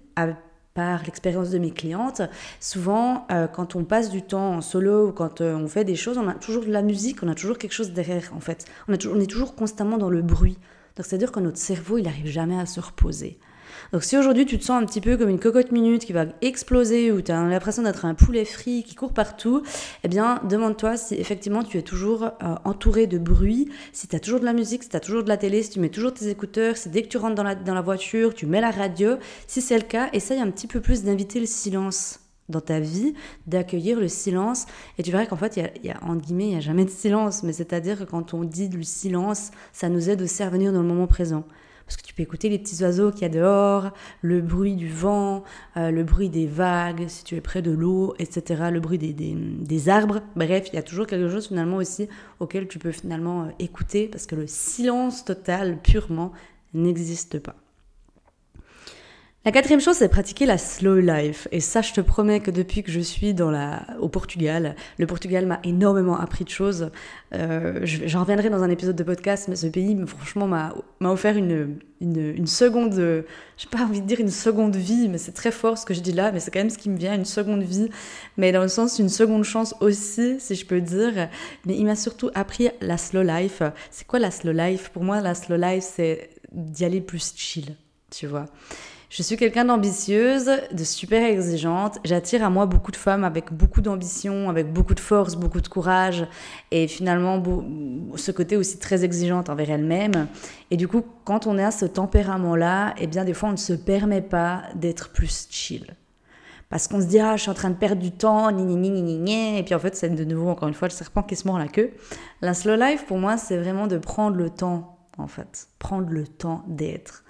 par 0.73 1.03
l'expérience 1.05 1.49
de 1.49 1.57
mes 1.57 1.71
clientes, 1.71 2.21
souvent 2.59 3.25
euh, 3.31 3.47
quand 3.47 3.75
on 3.75 3.83
passe 3.83 4.11
du 4.11 4.21
temps 4.21 4.57
en 4.57 4.61
solo 4.61 5.07
ou 5.07 5.11
quand 5.11 5.41
euh, 5.41 5.55
on 5.55 5.67
fait 5.67 5.83
des 5.83 5.95
choses, 5.95 6.19
on 6.19 6.27
a 6.27 6.35
toujours 6.35 6.65
de 6.65 6.71
la 6.71 6.83
musique, 6.83 7.23
on 7.23 7.27
a 7.29 7.33
toujours 7.33 7.57
quelque 7.57 7.73
chose 7.73 7.93
derrière 7.93 8.29
en 8.35 8.39
fait. 8.39 8.65
On 8.87 8.93
est 8.93 9.27
toujours 9.27 9.55
constamment 9.55 9.97
dans 9.97 10.11
le 10.11 10.21
bruit. 10.21 10.59
Donc 10.97 11.05
c'est-à-dire 11.05 11.31
que 11.31 11.39
notre 11.39 11.57
cerveau, 11.57 11.97
il 11.97 12.03
n'arrive 12.03 12.27
jamais 12.27 12.59
à 12.59 12.65
se 12.65 12.79
reposer. 12.79 13.37
Donc 13.93 14.03
si 14.03 14.17
aujourd'hui 14.17 14.45
tu 14.45 14.57
te 14.57 14.63
sens 14.63 14.81
un 14.81 14.85
petit 14.85 15.01
peu 15.01 15.17
comme 15.17 15.29
une 15.29 15.39
cocotte 15.39 15.71
minute 15.71 16.03
qui 16.03 16.11
va 16.11 16.25
exploser 16.41 17.11
ou 17.11 17.21
tu 17.21 17.31
as 17.31 17.43
l'impression 17.43 17.83
d'être 17.83 18.05
un 18.05 18.15
poulet 18.15 18.43
frit 18.43 18.83
qui 18.83 18.95
court 18.95 19.13
partout, 19.13 19.63
eh 20.03 20.07
bien 20.07 20.41
demande-toi 20.49 20.97
si 20.97 21.15
effectivement 21.15 21.63
tu 21.63 21.77
es 21.77 21.81
toujours 21.81 22.23
euh, 22.23 22.55
entouré 22.65 23.07
de 23.07 23.17
bruit, 23.17 23.69
si 23.93 24.07
tu 24.07 24.15
as 24.15 24.19
toujours 24.19 24.39
de 24.39 24.45
la 24.45 24.53
musique, 24.53 24.83
si 24.83 24.89
tu 24.89 24.95
as 24.95 24.99
toujours 24.99 25.23
de 25.23 25.29
la 25.29 25.37
télé, 25.37 25.63
si 25.63 25.69
tu 25.69 25.79
mets 25.79 25.89
toujours 25.89 26.13
tes 26.13 26.27
écouteurs, 26.29 26.75
si 26.75 26.89
dès 26.89 27.03
que 27.03 27.07
tu 27.07 27.17
rentres 27.17 27.35
dans 27.35 27.43
la, 27.43 27.55
dans 27.55 27.75
la 27.75 27.81
voiture, 27.81 28.33
tu 28.33 28.45
mets 28.45 28.61
la 28.61 28.71
radio. 28.71 29.17
Si 29.45 29.61
c'est 29.61 29.77
le 29.77 29.83
cas, 29.83 30.09
essaye 30.13 30.39
un 30.39 30.49
petit 30.49 30.67
peu 30.67 30.81
plus 30.81 31.03
d'inviter 31.03 31.39
le 31.39 31.45
silence 31.45 32.19
dans 32.49 32.61
ta 32.61 32.79
vie, 32.79 33.13
d'accueillir 33.45 33.99
le 33.99 34.07
silence. 34.07 34.65
Et 34.97 35.03
tu 35.03 35.11
verras 35.11 35.25
qu'en 35.25 35.35
fait, 35.35 35.57
il 35.57 35.85
y, 35.85 35.89
a, 35.89 36.03
entre 36.03 36.21
guillemets, 36.25 36.45
il 36.45 36.51
n'y 36.51 36.55
a 36.55 36.61
jamais 36.61 36.85
de 36.85 36.89
silence. 36.89 37.43
Mais 37.43 37.53
c'est-à-dire 37.53 37.99
que 37.99 38.03
quand 38.03 38.33
on 38.33 38.43
dit 38.43 38.69
du 38.69 38.83
silence, 38.83 39.51
ça 39.73 39.89
nous 39.89 40.09
aide 40.09 40.21
aussi 40.21 40.43
à 40.43 40.47
revenir 40.47 40.71
dans 40.71 40.81
le 40.81 40.87
moment 40.87 41.07
présent. 41.07 41.43
Parce 41.85 41.95
que 41.95 42.03
tu 42.05 42.13
peux 42.13 42.21
écouter 42.21 42.49
les 42.49 42.59
petits 42.59 42.83
oiseaux 42.83 43.11
qu'il 43.11 43.21
y 43.21 43.25
a 43.25 43.29
dehors, 43.29 43.93
le 44.21 44.41
bruit 44.41 44.75
du 44.75 44.89
vent, 44.89 45.45
euh, 45.77 45.89
le 45.89 46.03
bruit 46.03 46.29
des 46.29 46.45
vagues, 46.45 47.05
si 47.07 47.23
tu 47.23 47.35
es 47.35 47.41
près 47.41 47.61
de 47.61 47.71
l'eau, 47.71 48.13
etc., 48.19 48.65
le 48.73 48.81
bruit 48.81 48.97
des, 48.97 49.13
des, 49.13 49.33
des, 49.33 49.87
arbres. 49.87 50.19
Bref, 50.35 50.67
il 50.67 50.75
y 50.75 50.79
a 50.79 50.83
toujours 50.83 51.07
quelque 51.07 51.29
chose 51.29 51.47
finalement 51.47 51.77
aussi 51.77 52.09
auquel 52.41 52.67
tu 52.67 52.77
peux 52.77 52.91
finalement 52.91 53.43
euh, 53.43 53.49
écouter, 53.59 54.09
parce 54.09 54.25
que 54.25 54.35
le 54.35 54.47
silence 54.47 55.23
total, 55.23 55.81
purement, 55.81 56.33
n'existe 56.73 57.39
pas. 57.39 57.55
La 59.45 59.53
quatrième 59.53 59.79
chose, 59.79 59.95
c'est 59.95 60.09
pratiquer 60.09 60.45
la 60.45 60.57
slow 60.57 60.99
life. 60.99 61.47
Et 61.53 61.61
ça, 61.61 61.81
je 61.81 61.93
te 61.93 62.01
promets 62.01 62.41
que 62.41 62.51
depuis 62.51 62.83
que 62.83 62.91
je 62.91 62.99
suis 62.99 63.33
au 64.01 64.09
Portugal, 64.09 64.75
le 64.97 65.07
Portugal 65.07 65.45
m'a 65.45 65.61
énormément 65.63 66.19
appris 66.19 66.43
de 66.43 66.49
choses. 66.49 66.91
Euh, 67.33 67.79
J'en 67.83 68.21
reviendrai 68.21 68.49
dans 68.49 68.61
un 68.61 68.69
épisode 68.69 68.97
de 68.97 69.03
podcast, 69.03 69.47
mais 69.47 69.55
ce 69.55 69.67
pays, 69.67 69.95
franchement, 70.05 70.47
m'a 70.47 70.73
offert 70.99 71.37
une, 71.37 71.79
une, 72.01 72.19
une 72.35 72.47
seconde, 72.47 72.95
je 72.95 73.19
n'ai 73.19 73.69
pas 73.71 73.83
envie 73.85 74.01
de 74.01 74.05
dire 74.05 74.19
une 74.19 74.31
seconde 74.31 74.75
vie, 74.75 75.07
mais 75.07 75.17
c'est 75.17 75.31
très 75.31 75.51
fort 75.51 75.77
ce 75.77 75.85
que 75.85 75.93
je 75.93 76.01
dis 76.01 76.11
là, 76.11 76.33
mais 76.33 76.41
c'est 76.41 76.51
quand 76.51 76.59
même 76.59 76.69
ce 76.69 76.77
qui 76.77 76.89
me 76.89 76.97
vient, 76.97 77.15
une 77.15 77.23
seconde 77.23 77.63
vie, 77.63 77.89
mais 78.35 78.51
dans 78.51 78.63
le 78.63 78.67
sens 78.67 78.99
une 78.99 79.07
seconde 79.07 79.45
chance 79.45 79.75
aussi, 79.79 80.41
si 80.41 80.55
je 80.55 80.65
peux 80.65 80.81
dire. 80.81 81.29
Mais 81.65 81.77
il 81.77 81.85
m'a 81.85 81.95
surtout 81.95 82.29
appris 82.35 82.67
la 82.81 82.97
slow 82.97 83.23
life. 83.23 83.61
C'est 83.91 84.05
quoi 84.05 84.19
la 84.19 84.31
slow 84.31 84.51
life? 84.51 84.89
Pour 84.89 85.05
moi, 85.05 85.21
la 85.21 85.35
slow 85.35 85.55
life, 85.55 85.85
c'est 85.95 86.31
d'y 86.51 86.83
aller 86.83 86.99
plus 86.99 87.33
chill, 87.37 87.77
tu 88.11 88.27
vois. 88.27 88.47
Je 89.09 89.23
suis 89.23 89.37
quelqu'un 89.37 89.63
d'ambitieuse, 89.63 90.51
de 90.73 90.83
super 90.83 91.23
exigeante. 91.23 91.97
J'attire 92.03 92.43
à 92.43 92.49
moi 92.49 92.65
beaucoup 92.65 92.91
de 92.91 92.97
femmes 92.97 93.23
avec 93.23 93.53
beaucoup 93.53 93.79
d'ambition, 93.79 94.49
avec 94.49 94.73
beaucoup 94.73 94.93
de 94.95 94.99
force, 94.99 95.37
beaucoup 95.37 95.61
de 95.61 95.67
courage 95.69 96.27
et 96.71 96.89
finalement 96.89 97.41
ce 98.17 98.31
côté 98.31 98.57
aussi 98.57 98.79
très 98.79 99.05
exigeante 99.05 99.49
envers 99.49 99.71
elles-mêmes. 99.71 100.27
Et 100.71 100.77
du 100.77 100.89
coup, 100.89 101.03
quand 101.23 101.47
on 101.47 101.57
est 101.57 101.63
à 101.63 101.71
ce 101.71 101.85
tempérament-là, 101.85 102.95
eh 102.97 103.07
bien 103.07 103.23
des 103.23 103.33
fois 103.33 103.47
on 103.47 103.53
ne 103.53 103.57
se 103.57 103.71
permet 103.71 104.21
pas 104.21 104.63
d'être 104.75 105.13
plus 105.13 105.47
chill. 105.49 105.95
Parce 106.69 106.89
qu'on 106.89 106.99
se 106.99 107.05
dit, 107.05 107.19
ah, 107.19 107.37
je 107.37 107.43
suis 107.43 107.49
en 107.49 107.53
train 107.53 107.69
de 107.69 107.75
perdre 107.75 108.01
du 108.01 108.11
temps, 108.11 108.51
ni, 108.51 108.65
ni, 108.65 108.89
ni, 108.89 109.01
ni, 109.01 109.57
et 109.57 109.63
puis 109.63 109.73
en 109.73 109.79
fait, 109.79 109.95
c'est 109.95 110.09
de 110.09 110.23
nouveau, 110.25 110.49
encore 110.49 110.67
une 110.67 110.73
fois, 110.73 110.89
le 110.89 110.93
serpent 110.93 111.23
qui 111.23 111.37
se 111.37 111.47
mord 111.47 111.57
la 111.57 111.69
queue. 111.69 111.91
La 112.41 112.53
slow 112.53 112.75
life, 112.75 113.05
pour 113.05 113.19
moi, 113.19 113.37
c'est 113.37 113.57
vraiment 113.57 113.87
de 113.87 113.97
prendre 113.97 114.35
le 114.35 114.49
temps, 114.49 114.97
en 115.17 115.27
fait. 115.27 115.69
Prendre 115.79 116.09
le 116.09 116.27
temps 116.27 116.65
d'être. 116.67 117.23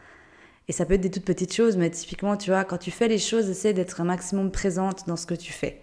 Et 0.67 0.73
ça 0.73 0.85
peut 0.85 0.95
être 0.95 1.01
des 1.01 1.11
toutes 1.11 1.25
petites 1.25 1.53
choses, 1.53 1.77
mais 1.77 1.89
typiquement, 1.89 2.35
tu 2.35 2.49
vois, 2.49 2.65
quand 2.65 2.77
tu 2.77 2.91
fais 2.91 3.07
les 3.07 3.17
choses, 3.19 3.49
essaie 3.49 3.73
d'être 3.73 4.01
un 4.01 4.03
maximum 4.03 4.51
présente 4.51 5.07
dans 5.07 5.15
ce 5.15 5.25
que 5.25 5.33
tu 5.33 5.53
fais. 5.53 5.81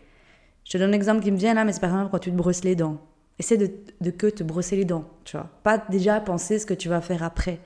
Je 0.64 0.72
te 0.72 0.78
donne 0.78 0.90
un 0.90 0.94
exemple 0.94 1.22
qui 1.22 1.30
me 1.30 1.36
vient 1.36 1.54
là, 1.54 1.64
mais 1.64 1.72
c'est 1.72 1.80
par 1.80 1.90
exemple 1.90 2.10
quand 2.10 2.18
tu 2.18 2.30
te 2.30 2.36
brosses 2.36 2.64
les 2.64 2.76
dents. 2.76 2.98
Essaie 3.38 3.56
de, 3.56 3.70
de 4.00 4.10
que 4.10 4.26
te 4.26 4.42
brosser 4.42 4.76
les 4.76 4.84
dents, 4.84 5.08
tu 5.24 5.36
vois. 5.36 5.48
Pas 5.62 5.78
déjà 5.78 6.20
penser 6.20 6.58
ce 6.58 6.66
que 6.66 6.74
tu 6.74 6.88
vas 6.88 7.00
faire 7.00 7.22
après. 7.22 7.60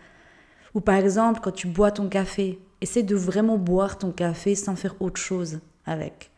Ou 0.74 0.80
par 0.80 0.94
exemple, 0.94 1.40
quand 1.42 1.50
tu 1.52 1.66
bois 1.66 1.90
ton 1.90 2.08
café, 2.08 2.58
essaie 2.80 3.02
de 3.02 3.16
vraiment 3.16 3.58
boire 3.58 3.98
ton 3.98 4.12
café 4.12 4.54
sans 4.54 4.76
faire 4.76 4.94
autre 5.00 5.20
chose 5.20 5.60
avec. 5.86 6.30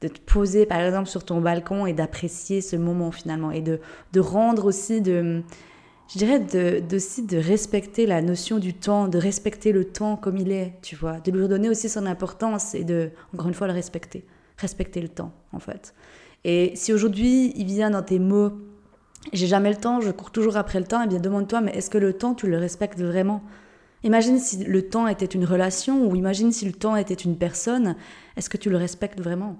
De 0.00 0.08
te 0.08 0.20
poser 0.20 0.66
par 0.66 0.80
exemple 0.80 1.08
sur 1.08 1.24
ton 1.24 1.40
balcon 1.40 1.86
et 1.86 1.92
d'apprécier 1.92 2.60
ce 2.60 2.76
moment 2.76 3.12
finalement. 3.12 3.50
Et 3.50 3.62
de, 3.62 3.80
de 4.12 4.20
rendre 4.20 4.66
aussi 4.66 5.00
de 5.00 5.42
je 6.12 6.18
dirais 6.18 6.38
de, 6.38 6.80
de, 6.80 7.36
respecter 7.36 8.06
la 8.06 8.20
notion 8.20 8.58
du 8.58 8.74
temps, 8.74 9.08
de 9.08 9.18
respecter 9.18 9.72
le 9.72 9.84
temps 9.84 10.16
comme 10.16 10.36
il 10.36 10.52
est, 10.52 10.74
tu 10.82 10.96
vois, 10.96 11.18
de 11.20 11.30
lui 11.30 11.48
donner 11.48 11.68
aussi 11.68 11.88
son 11.88 12.06
importance 12.06 12.74
et 12.74 12.84
de, 12.84 13.10
encore 13.32 13.48
une 13.48 13.54
fois, 13.54 13.66
le 13.66 13.72
respecter. 13.72 14.24
Respecter 14.58 15.00
le 15.00 15.08
temps, 15.08 15.32
en 15.52 15.58
fait. 15.58 15.94
Et 16.44 16.72
si 16.76 16.92
aujourd'hui, 16.92 17.52
il 17.56 17.66
vient 17.66 17.90
dans 17.90 18.02
tes 18.02 18.18
mots, 18.18 18.52
j'ai 19.32 19.46
jamais 19.46 19.70
le 19.70 19.76
temps, 19.76 20.00
je 20.00 20.10
cours 20.10 20.30
toujours 20.30 20.56
après 20.56 20.78
le 20.78 20.84
temps, 20.84 21.02
eh 21.02 21.08
bien 21.08 21.18
demande-toi, 21.18 21.62
mais 21.62 21.72
est-ce 21.72 21.88
que 21.88 21.98
le 21.98 22.12
temps, 22.12 22.34
tu 22.34 22.46
le 22.46 22.58
respectes 22.58 23.00
vraiment? 23.00 23.42
Imagine 24.02 24.38
si 24.38 24.62
le 24.62 24.86
temps 24.86 25.08
était 25.08 25.24
une 25.24 25.46
relation, 25.46 26.06
ou 26.06 26.14
imagine 26.14 26.52
si 26.52 26.66
le 26.66 26.72
temps 26.72 26.94
était 26.94 27.14
une 27.14 27.38
personne, 27.38 27.96
est-ce 28.36 28.50
que 28.50 28.58
tu 28.58 28.68
le 28.68 28.76
respectes 28.76 29.20
vraiment? 29.20 29.56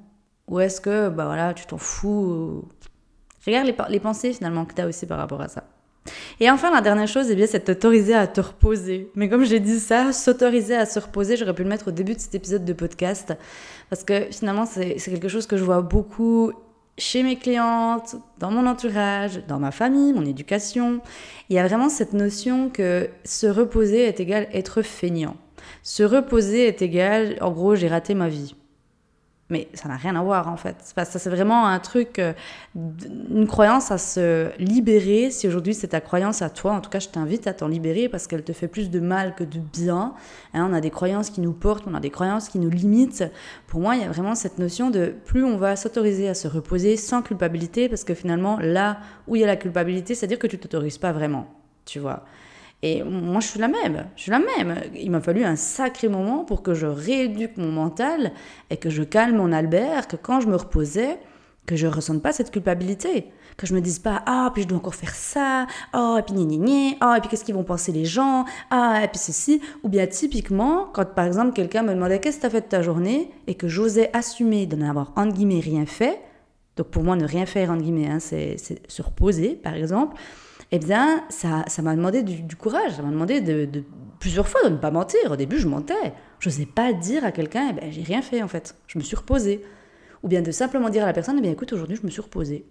Ou 0.49 0.61
est-ce 0.61 0.83
que, 0.83 1.09
bah 1.09 1.25
voilà, 1.25 1.55
tu 1.55 1.65
t'en 1.65 1.79
fous? 1.79 2.69
Regarde 3.47 3.67
les, 3.67 3.75
les 3.89 4.01
pensées 4.01 4.35
finalement 4.35 4.67
que 4.67 4.75
tu 4.75 4.83
as 4.83 4.87
aussi 4.87 5.07
par 5.07 5.19
rapport 5.19 5.41
à 5.41 5.49
ça. 5.49 5.65
Et 6.41 6.51
enfin, 6.51 6.71
la 6.71 6.81
dernière 6.81 7.09
chose, 7.09 7.31
eh 7.31 7.35
bien, 7.35 7.47
c'est 7.47 7.61
de 7.61 7.65
t'autoriser 7.65 8.15
à 8.15 8.27
te 8.27 8.41
reposer. 8.41 9.11
Mais 9.15 9.29
comme 9.29 9.45
j'ai 9.45 9.61
dit 9.61 9.79
ça, 9.79 10.13
s'autoriser 10.13 10.77
à 10.77 10.87
se 10.87 10.99
reposer, 10.99 11.37
j'aurais 11.37 11.55
pu 11.55 11.63
le 11.63 11.69
mettre 11.69 11.89
au 11.89 11.93
début 11.93 12.15
de 12.15 12.21
cet 12.21 12.35
épisode 12.35 12.65
de 12.65 12.73
podcast. 12.73 13.35
Parce 13.91 14.05
que 14.05 14.27
finalement, 14.31 14.67
c'est 14.67 14.97
quelque 14.97 15.29
chose 15.29 15.47
que 15.47 15.57
je 15.57 15.65
vois 15.65 15.81
beaucoup 15.81 16.53
chez 16.97 17.23
mes 17.23 17.37
clientes, 17.37 18.17
dans 18.39 18.51
mon 18.51 18.67
entourage, 18.67 19.41
dans 19.49 19.59
ma 19.59 19.71
famille, 19.71 20.13
mon 20.13 20.25
éducation. 20.25 21.01
Il 21.49 21.57
y 21.57 21.59
a 21.59 21.67
vraiment 21.67 21.89
cette 21.89 22.13
notion 22.13 22.71
que 22.71 23.09
se 23.25 23.47
reposer 23.47 24.05
est 24.05 24.21
égal 24.21 24.47
être 24.53 24.83
feignant. 24.83 25.37
Se 25.83 26.03
reposer 26.03 26.67
est 26.67 26.83
égal, 26.83 27.37
en 27.41 27.51
gros, 27.51 27.75
j'ai 27.75 27.89
raté 27.89 28.15
ma 28.15 28.29
vie. 28.29 28.55
Mais 29.51 29.69
ça 29.75 29.89
n'a 29.89 29.97
rien 29.97 30.17
à 30.17 30.23
voir 30.23 30.49
en 30.49 30.57
fait. 30.57 30.77
Ça, 30.81 31.05
c'est 31.05 31.29
vraiment 31.29 31.67
un 31.67 31.79
truc, 31.79 32.19
euh, 32.19 32.33
une 32.75 33.47
croyance 33.47 33.91
à 33.91 33.99
se 33.99 34.51
libérer. 34.59 35.31
Si 35.31 35.47
aujourd'hui 35.47 35.75
c'est 35.75 35.89
ta 35.89 36.01
croyance 36.01 36.41
à 36.41 36.49
toi, 36.49 36.73
en 36.73 36.81
tout 36.81 36.89
cas 36.89 36.99
je 36.99 37.09
t'invite 37.09 37.47
à 37.47 37.53
t'en 37.53 37.69
libérer 37.69 38.09
parce 38.09 38.27
qu'elle 38.27 38.43
te 38.43 38.55
fait 38.55 38.69
plus 38.69 38.89
de 38.89 39.01
mal 39.01 39.35
que 39.35 39.45
de 39.45 39.59
bien. 39.59 40.15
Hein, 40.55 40.67
on 40.71 40.73
a 40.73 40.81
des 40.81 40.91
croyances 40.91 41.29
qui 41.29 41.43
nous 41.43 41.53
portent, 41.53 41.85
on 41.87 41.95
a 41.95 42.01
des 42.01 42.09
croyances 42.09 42.49
qui 42.49 42.59
nous 42.59 42.71
limitent. 42.71 43.25
Pour 43.67 43.81
moi, 43.81 43.97
il 43.97 44.03
y 44.03 44.05
a 44.05 44.11
vraiment 44.11 44.35
cette 44.35 44.59
notion 44.59 44.89
de 44.89 45.15
plus 45.27 45.45
on 45.45 45.59
va 45.59 45.77
s'autoriser 45.77 46.27
à 46.29 46.35
se 46.35 46.49
reposer 46.49 46.97
sans 46.97 47.21
culpabilité 47.21 47.91
parce 47.91 48.05
que 48.05 48.15
finalement 48.15 48.59
là 48.59 48.99
où 49.27 49.37
il 49.37 49.41
y 49.41 49.45
a 49.45 49.47
la 49.47 49.57
culpabilité, 49.57 50.15
c'est-à-dire 50.15 50.39
que 50.39 50.47
tu 50.47 50.59
t'autorises 50.59 50.99
pas 50.99 51.13
vraiment. 51.13 51.53
Tu 51.85 51.99
vois. 51.99 52.25
Et 52.87 53.03
moi, 53.03 53.41
je 53.41 53.47
suis 53.47 53.59
la 53.59 53.69
même. 53.69 54.05
Je 54.15 54.25
suis 54.25 54.31
la 54.31 54.41
même. 54.41 54.79
Il 54.95 55.11
m'a 55.11 55.23
fallu 55.23 55.43
un 55.43 55.57
sacré 55.57 56.09
moment 56.09 56.45
pour 56.45 56.63
que 56.63 56.75
je 56.75 56.87
rééduque 56.87 57.57
mon 57.57 57.73
mental 57.73 58.33
et 58.69 58.77
que 58.77 58.91
je 58.91 59.03
calme 59.03 59.39
mon 59.39 59.53
Albert, 59.53 60.07
que 60.07 60.17
quand 60.17 60.41
je 60.41 60.49
me 60.49 60.57
reposais, 60.57 61.19
que 61.65 61.77
je 61.77 61.87
ne 61.87 61.93
ressente 61.93 62.21
pas 62.23 62.35
cette 62.35 62.51
culpabilité. 62.51 63.29
Que 63.57 63.67
je 63.67 63.73
me 63.73 63.81
dise 63.81 64.01
pas, 64.01 64.23
ah, 64.27 64.51
puis 64.53 64.65
je 64.65 64.69
dois 64.69 64.77
encore 64.77 64.95
faire 64.97 65.15
ça, 65.15 65.67
oh, 65.95 66.17
et 66.19 66.23
puis 66.25 66.35
ni 66.35 66.59
ni 66.59 66.99
ah, 67.01 67.15
et 67.17 67.21
puis 67.21 67.31
qu'est-ce 67.31 67.45
qu'ils 67.47 67.55
vont 67.55 67.65
penser 67.65 67.91
les 67.91 68.05
gens, 68.05 68.45
ah, 68.71 69.01
et 69.03 69.09
puis 69.09 69.19
ceci. 69.19 69.63
Ou 69.83 69.89
bien 69.89 70.07
typiquement, 70.07 70.89
quand 70.93 71.07
par 71.15 71.25
exemple 71.25 71.55
quelqu'un 71.55 71.85
me 71.85 71.95
demandait 71.95 72.21
qu'est-ce 72.21 72.37
que 72.37 72.43
tu 72.43 72.47
as 72.49 72.51
fait 72.51 72.61
de 72.61 72.67
ta 72.67 72.83
journée 72.83 73.31
et 73.47 73.55
que 73.55 73.67
j'osais 73.67 74.11
assumer 74.13 74.67
de 74.67 74.77
n'avoir, 74.77 75.15
entre 75.17 75.33
guillemets, 75.33 75.61
rien 75.61 75.87
fait, 75.87 76.21
donc 76.77 76.89
pour 76.89 77.03
moi, 77.03 77.17
ne 77.17 77.25
rien 77.25 77.47
faire, 77.47 77.71
entre 77.71 77.83
guillemets, 77.83 78.09
hein, 78.09 78.19
c'est 78.19 78.57
se 78.59 79.01
reposer, 79.01 79.55
par 79.55 79.73
exemple, 79.73 80.17
eh 80.73 80.79
bien, 80.79 81.25
ça, 81.29 81.65
ça 81.67 81.83
m'a 81.83 81.95
demandé 81.95 82.23
du, 82.23 82.57
courage, 82.57 82.93
ça 82.93 83.03
m'a 83.03 83.11
demandé 83.11 83.41
de, 83.41 83.85
plusieurs 84.19 84.49
fois 84.49 84.63
de 84.65 84.71
ne 84.71 84.77
pas 84.77 84.91
mentir. 84.91 85.31
Au 85.31 85.37
début, 85.37 85.59
je 85.59 85.69
mentais. 85.69 86.13
Je 86.39 86.49
n'osais 86.49 86.67
pas 86.67 86.93
dire 86.93 87.25
à 87.25 87.33
quelqu'un, 87.33 87.69
eh 87.71 87.73
ben, 87.73 87.93
j'ai 87.93 88.03
rien 88.03 88.23
fait 88.23 88.43
en 88.43 88.49
fait, 88.49 88.77
je 88.87 88.99
me 88.99 89.05
suis 89.05 89.17
reposée. 89.17 89.63
Ou 90.23 90.29
bien 90.29 90.43
de 90.43 90.51
simplement 90.51 90.89
dire 90.89 91.03
à 91.03 91.07
la 91.07 91.13
personne, 91.13 91.37
eh 91.39 91.43
bien, 91.43 91.53
écoute, 91.53 91.73
aujourd'hui, 91.73 91.97
je 91.97 92.07
me 92.07 92.11
suis 92.11 92.23
reposée 92.23 92.65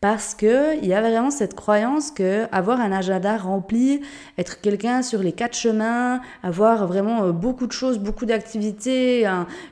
parce 0.00 0.36
que 0.36 0.76
il 0.78 0.86
y 0.86 0.94
avait 0.94 1.10
vraiment 1.10 1.32
cette 1.32 1.54
croyance 1.54 2.12
que 2.12 2.46
avoir 2.52 2.80
un 2.80 2.92
agenda 2.92 3.36
rempli, 3.36 4.00
être 4.36 4.60
quelqu'un 4.60 5.02
sur 5.02 5.20
les 5.20 5.32
quatre 5.32 5.56
chemins, 5.56 6.20
avoir 6.44 6.86
vraiment 6.86 7.24
euh, 7.24 7.32
beaucoup 7.32 7.66
de 7.66 7.72
choses, 7.72 7.98
beaucoup 7.98 8.24
d'activités, 8.24 9.26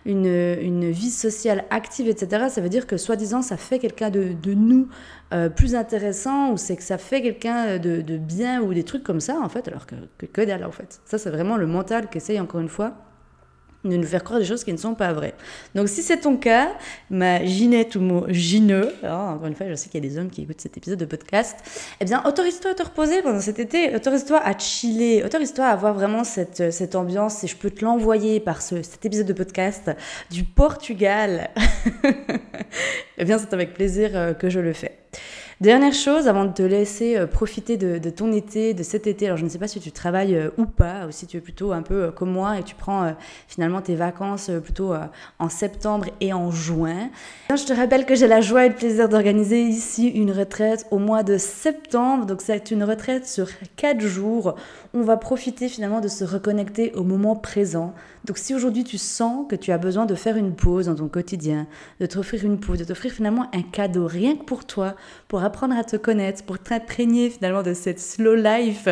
une, 0.04 0.26
une, 0.26 0.90
vie 0.90 1.10
sociale 1.10 1.64
active, 1.70 2.08
etc. 2.08 2.46
Ça 2.48 2.60
veut 2.60 2.68
dire 2.68 2.88
que 2.88 2.96
soi-disant 2.96 3.40
ça 3.40 3.56
fait 3.56 3.78
quelqu'un 3.78 4.10
de, 4.10 4.32
de, 4.32 4.54
nous 4.54 4.88
euh, 5.32 5.48
plus 5.48 5.76
intéressant 5.76 6.52
ou 6.52 6.56
c'est 6.56 6.76
que 6.76 6.82
ça 6.82 6.98
fait 6.98 7.22
quelqu'un 7.22 7.78
de, 7.78 8.00
de, 8.00 8.16
bien 8.16 8.60
ou 8.62 8.74
des 8.74 8.84
trucs 8.84 9.04
comme 9.04 9.20
ça 9.20 9.38
en 9.40 9.48
fait, 9.48 9.68
alors 9.68 9.86
que 9.86 9.94
que, 10.18 10.26
que 10.26 10.64
en 10.64 10.72
fait. 10.72 11.00
Ça 11.04 11.18
c'est 11.18 11.30
vraiment 11.30 11.56
le 11.56 11.68
mental 11.68 12.08
qui 12.10 12.18
essaye 12.18 12.40
encore 12.40 12.60
une 12.60 12.68
fois 12.68 12.94
de 13.90 13.96
nous 13.96 14.06
faire 14.06 14.24
croire 14.24 14.38
des 14.38 14.44
choses 14.44 14.64
qui 14.64 14.72
ne 14.72 14.78
sont 14.78 14.94
pas 14.94 15.12
vraies. 15.12 15.34
Donc 15.74 15.88
si 15.88 16.02
c'est 16.02 16.18
ton 16.18 16.36
cas, 16.36 16.72
ma 17.10 17.44
ginette 17.44 17.96
ou 17.96 18.00
mon 18.00 18.24
gineux, 18.28 18.92
hein, 19.02 19.34
encore 19.34 19.46
une 19.46 19.54
fois, 19.54 19.66
je 19.68 19.74
sais 19.74 19.88
qu'il 19.88 20.02
y 20.02 20.06
a 20.06 20.08
des 20.08 20.18
hommes 20.18 20.30
qui 20.30 20.42
écoutent 20.42 20.60
cet 20.60 20.76
épisode 20.76 20.98
de 20.98 21.04
podcast, 21.04 21.56
eh 22.00 22.04
bien 22.04 22.22
autorise-toi 22.24 22.72
à 22.72 22.74
te 22.74 22.82
reposer 22.82 23.22
pendant 23.22 23.40
cet 23.40 23.58
été, 23.58 23.94
autorise-toi 23.94 24.40
à 24.42 24.58
chiller, 24.58 25.24
autorise-toi 25.24 25.66
à 25.66 25.70
avoir 25.70 25.94
vraiment 25.94 26.24
cette, 26.24 26.72
cette 26.72 26.94
ambiance, 26.94 27.44
et 27.44 27.46
je 27.46 27.56
peux 27.56 27.70
te 27.70 27.84
l'envoyer 27.84 28.40
par 28.40 28.62
ce, 28.62 28.82
cet 28.82 29.04
épisode 29.04 29.26
de 29.26 29.32
podcast 29.32 29.90
du 30.30 30.44
Portugal, 30.44 31.50
eh 33.18 33.24
bien 33.24 33.38
c'est 33.38 33.52
avec 33.52 33.74
plaisir 33.74 34.10
euh, 34.14 34.34
que 34.34 34.50
je 34.50 34.60
le 34.60 34.72
fais. 34.72 34.98
Dernière 35.62 35.94
chose, 35.94 36.28
avant 36.28 36.44
de 36.44 36.52
te 36.52 36.60
laisser 36.60 37.16
euh, 37.16 37.26
profiter 37.26 37.78
de, 37.78 38.10
ton 38.10 38.30
été, 38.30 38.74
de 38.74 38.82
cet 38.82 39.06
été, 39.06 39.24
alors 39.24 39.38
je 39.38 39.44
ne 39.44 39.48
sais 39.48 39.56
pas 39.56 39.68
si 39.68 39.80
tu 39.80 39.90
travailles 39.90 40.36
euh, 40.36 40.50
ou 40.58 40.66
pas, 40.66 41.06
ou 41.06 41.10
si 41.10 41.26
tu 41.26 41.38
es 41.38 41.40
plutôt 41.40 41.72
un 41.72 41.80
peu 41.80 41.94
euh, 41.94 42.10
comme 42.10 42.30
moi 42.30 42.58
et 42.58 42.62
tu 42.62 42.74
prends 42.74 43.14
finalement 43.48 43.80
tes 43.80 43.94
vacances 43.94 44.50
plutôt 44.62 44.92
en 45.38 45.48
septembre 45.48 46.08
et 46.20 46.34
en 46.34 46.50
juin. 46.50 47.08
Je 47.48 47.64
te 47.64 47.72
rappelle 47.72 48.04
que 48.04 48.14
j'ai 48.14 48.26
la 48.26 48.42
joie 48.42 48.66
et 48.66 48.68
le 48.68 48.74
plaisir 48.74 49.08
d'organiser 49.08 49.62
ici 49.62 50.08
une 50.08 50.30
retraite 50.30 50.84
au 50.90 50.98
mois 50.98 51.22
de 51.22 51.38
septembre. 51.38 52.26
Donc 52.26 52.42
c'est 52.42 52.70
une 52.70 52.84
retraite 52.84 53.26
sur 53.26 53.48
4 53.76 54.00
jours. 54.00 54.56
On 54.92 55.02
va 55.02 55.16
profiter 55.16 55.68
finalement 55.68 56.00
de 56.00 56.08
se 56.08 56.24
reconnecter 56.24 56.92
au 56.92 57.02
moment 57.02 57.34
présent. 57.34 57.94
Donc 58.26 58.38
si 58.38 58.54
aujourd'hui 58.54 58.82
tu 58.82 58.98
sens 58.98 59.46
que 59.48 59.54
tu 59.54 59.70
as 59.72 59.78
besoin 59.78 60.04
de 60.04 60.16
faire 60.16 60.36
une 60.36 60.54
pause 60.54 60.86
dans 60.86 60.96
ton 60.96 61.08
quotidien, 61.08 61.66
de 62.00 62.06
t'offrir 62.06 62.44
une 62.44 62.58
pause, 62.58 62.78
de 62.78 62.84
t'offrir 62.84 63.12
finalement 63.12 63.48
un 63.54 63.62
cadeau 63.62 64.06
rien 64.06 64.36
que 64.36 64.44
pour 64.44 64.64
toi, 64.64 64.96
pour 65.28 65.44
apprendre 65.46 65.76
à 65.76 65.84
te 65.84 65.96
connaître, 65.96 66.44
pour 66.44 66.58
t'imprégner 66.58 67.30
finalement 67.30 67.62
de 67.62 67.72
cette 67.72 68.00
slow 68.00 68.34
life 68.34 68.88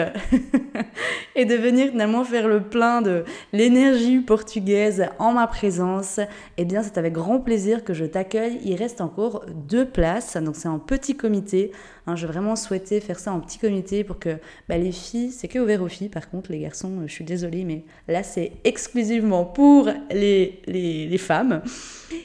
et 1.37 1.45
de 1.45 1.55
venir 1.55 1.91
finalement 1.91 2.25
faire 2.25 2.49
le 2.49 2.63
plein 2.63 3.03
de 3.03 3.25
l'énergie 3.53 4.21
portugaise 4.21 5.07
en 5.19 5.33
ma 5.33 5.47
présence, 5.47 6.21
eh 6.57 6.65
bien 6.65 6.83
c'est 6.83 6.97
avec 6.97 7.13
grand 7.13 7.41
plaisir 7.41 7.85
que 7.85 7.93
je 7.93 8.05
t'accueille. 8.05 8.61
Il 8.65 8.77
reste 8.77 9.01
encore 9.01 9.45
deux 9.53 9.85
places, 9.85 10.37
donc 10.37 10.57
c'est 10.57 10.69
un 10.69 10.79
petit 10.79 11.17
comité. 11.17 11.73
Hein, 12.07 12.17
je 12.17 12.27
vraiment 12.27 12.55
souhaité 12.55 13.01
faire 13.01 13.19
ça 13.19 13.33
en 13.33 13.41
petit 13.41 13.59
comité 13.59 14.05
pour 14.05 14.19
que 14.19 14.37
bah, 14.69 14.77
les 14.77 14.93
filles, 14.93 15.31
c'est 15.31 15.49
que 15.49 15.59
ouvert 15.59 15.81
aux 15.81 15.89
filles 15.89 16.11
par 16.11 16.29
contre, 16.29 16.53
les 16.53 16.59
garçons, 16.59 17.01
je 17.07 17.11
suis 17.11 17.25
désolée, 17.25 17.65
mais 17.65 17.85
là 18.09 18.23
c'est 18.23 18.53
exclusivement 18.65 19.47
pour 19.47 19.89
les, 20.11 20.61
les, 20.67 21.17
femmes. 21.17 21.63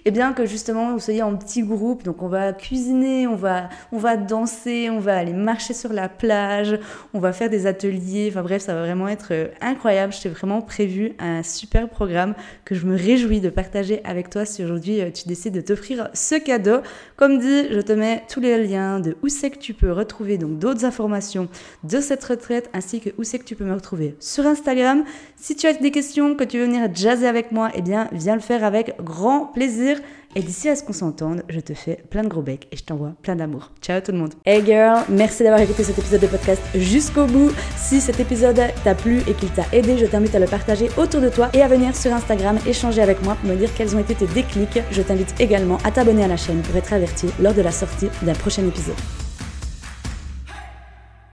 Et 0.03 0.11
bien 0.11 0.33
que 0.33 0.45
justement 0.45 0.91
vous 0.91 0.99
soyez 0.99 1.23
en 1.23 1.37
petit 1.37 1.63
groupe, 1.63 2.03
donc 2.03 2.21
on 2.21 2.27
va 2.27 2.51
cuisiner, 2.51 3.27
on 3.27 3.35
va, 3.35 3.69
on 3.93 3.97
va 3.97 4.17
danser, 4.17 4.89
on 4.89 4.99
va 4.99 5.15
aller 5.15 5.31
marcher 5.31 5.73
sur 5.73 5.93
la 5.93 6.09
plage, 6.09 6.77
on 7.13 7.19
va 7.19 7.31
faire 7.31 7.49
des 7.49 7.65
ateliers, 7.65 8.27
enfin 8.29 8.41
bref, 8.41 8.63
ça 8.63 8.73
va 8.73 8.81
vraiment 8.81 9.07
être 9.07 9.29
euh, 9.31 9.47
incroyable. 9.61 10.11
Je 10.11 10.23
t'ai 10.23 10.29
vraiment 10.29 10.61
prévu 10.61 11.13
un 11.19 11.41
super 11.43 11.87
programme 11.87 12.33
que 12.65 12.75
je 12.75 12.85
me 12.85 12.97
réjouis 12.97 13.39
de 13.39 13.49
partager 13.49 14.01
avec 14.03 14.29
toi 14.29 14.43
si 14.43 14.61
aujourd'hui 14.61 14.99
euh, 14.99 15.11
tu 15.11 15.27
décides 15.27 15.53
de 15.53 15.61
t'offrir 15.61 16.09
ce 16.13 16.35
cadeau. 16.35 16.79
Comme 17.15 17.39
dit, 17.39 17.69
je 17.71 17.79
te 17.79 17.93
mets 17.93 18.23
tous 18.29 18.41
les 18.41 18.61
liens 18.67 18.99
de 18.99 19.15
où 19.23 19.29
c'est 19.29 19.51
que 19.51 19.68
tu 19.69 19.75
peux 19.75 19.91
retrouver 19.91 20.39
donc 20.39 20.57
d'autres 20.57 20.83
informations 20.83 21.47
de 21.83 22.01
cette 22.01 22.23
retraite 22.23 22.71
ainsi 22.73 23.01
que 23.01 23.11
où 23.19 23.23
c'est 23.23 23.37
que 23.37 23.43
tu 23.43 23.55
peux 23.55 23.65
me 23.65 23.75
retrouver 23.75 24.15
sur 24.19 24.47
Instagram. 24.47 25.03
Si 25.35 25.55
tu 25.55 25.67
as 25.67 25.73
des 25.73 25.91
questions, 25.91 26.33
que 26.33 26.43
tu 26.43 26.57
veux 26.57 26.65
venir 26.65 26.89
jazzer 26.91 27.27
avec 27.27 27.51
moi, 27.51 27.69
eh 27.75 27.83
bien 27.83 28.07
viens 28.11 28.33
le 28.33 28.41
faire 28.41 28.63
avec 28.63 28.95
grand 29.03 29.45
plaisir. 29.45 29.99
Et 30.35 30.41
d'ici 30.41 30.69
à 30.69 30.75
ce 30.75 30.83
qu'on 30.83 30.93
s'entende, 30.93 31.43
je 31.49 31.59
te 31.59 31.75
fais 31.75 32.03
plein 32.09 32.23
de 32.23 32.27
gros 32.27 32.41
becs 32.41 32.67
et 32.71 32.77
je 32.77 32.83
t'envoie 32.83 33.13
plein 33.21 33.35
d'amour. 33.35 33.71
Ciao 33.79 34.01
tout 34.01 34.11
le 34.11 34.17
monde. 34.17 34.33
Hey 34.43 34.65
girl, 34.65 35.03
merci 35.07 35.43
d'avoir 35.43 35.61
écouté 35.61 35.83
cet 35.83 35.99
épisode 35.99 36.21
de 36.21 36.27
podcast 36.27 36.63
jusqu'au 36.73 37.27
bout. 37.27 37.51
Si 37.77 38.01
cet 38.01 38.19
épisode 38.19 38.59
t'a 38.83 38.95
plu 38.95 39.19
et 39.27 39.35
qu'il 39.35 39.49
t'a 39.51 39.65
aidé, 39.71 39.99
je 39.99 40.07
t'invite 40.07 40.33
à 40.33 40.39
le 40.39 40.47
partager 40.47 40.89
autour 40.97 41.21
de 41.21 41.29
toi 41.29 41.49
et 41.53 41.61
à 41.61 41.67
venir 41.67 41.95
sur 41.95 42.11
Instagram 42.11 42.57
échanger 42.65 43.03
avec 43.03 43.23
moi 43.23 43.35
pour 43.35 43.51
me 43.51 43.55
dire 43.55 43.69
quels 43.75 43.95
ont 43.95 43.99
été 43.99 44.15
tes 44.15 44.27
déclics. 44.27 44.79
Je 44.89 45.03
t'invite 45.03 45.39
également 45.39 45.77
à 45.83 45.91
t'abonner 45.91 46.23
à 46.23 46.27
la 46.27 46.37
chaîne 46.37 46.61
pour 46.63 46.75
être 46.75 46.91
averti 46.91 47.27
lors 47.39 47.53
de 47.53 47.61
la 47.61 47.71
sortie 47.71 48.07
d'un 48.23 48.33
prochain 48.33 48.67
épisode. 48.67 49.28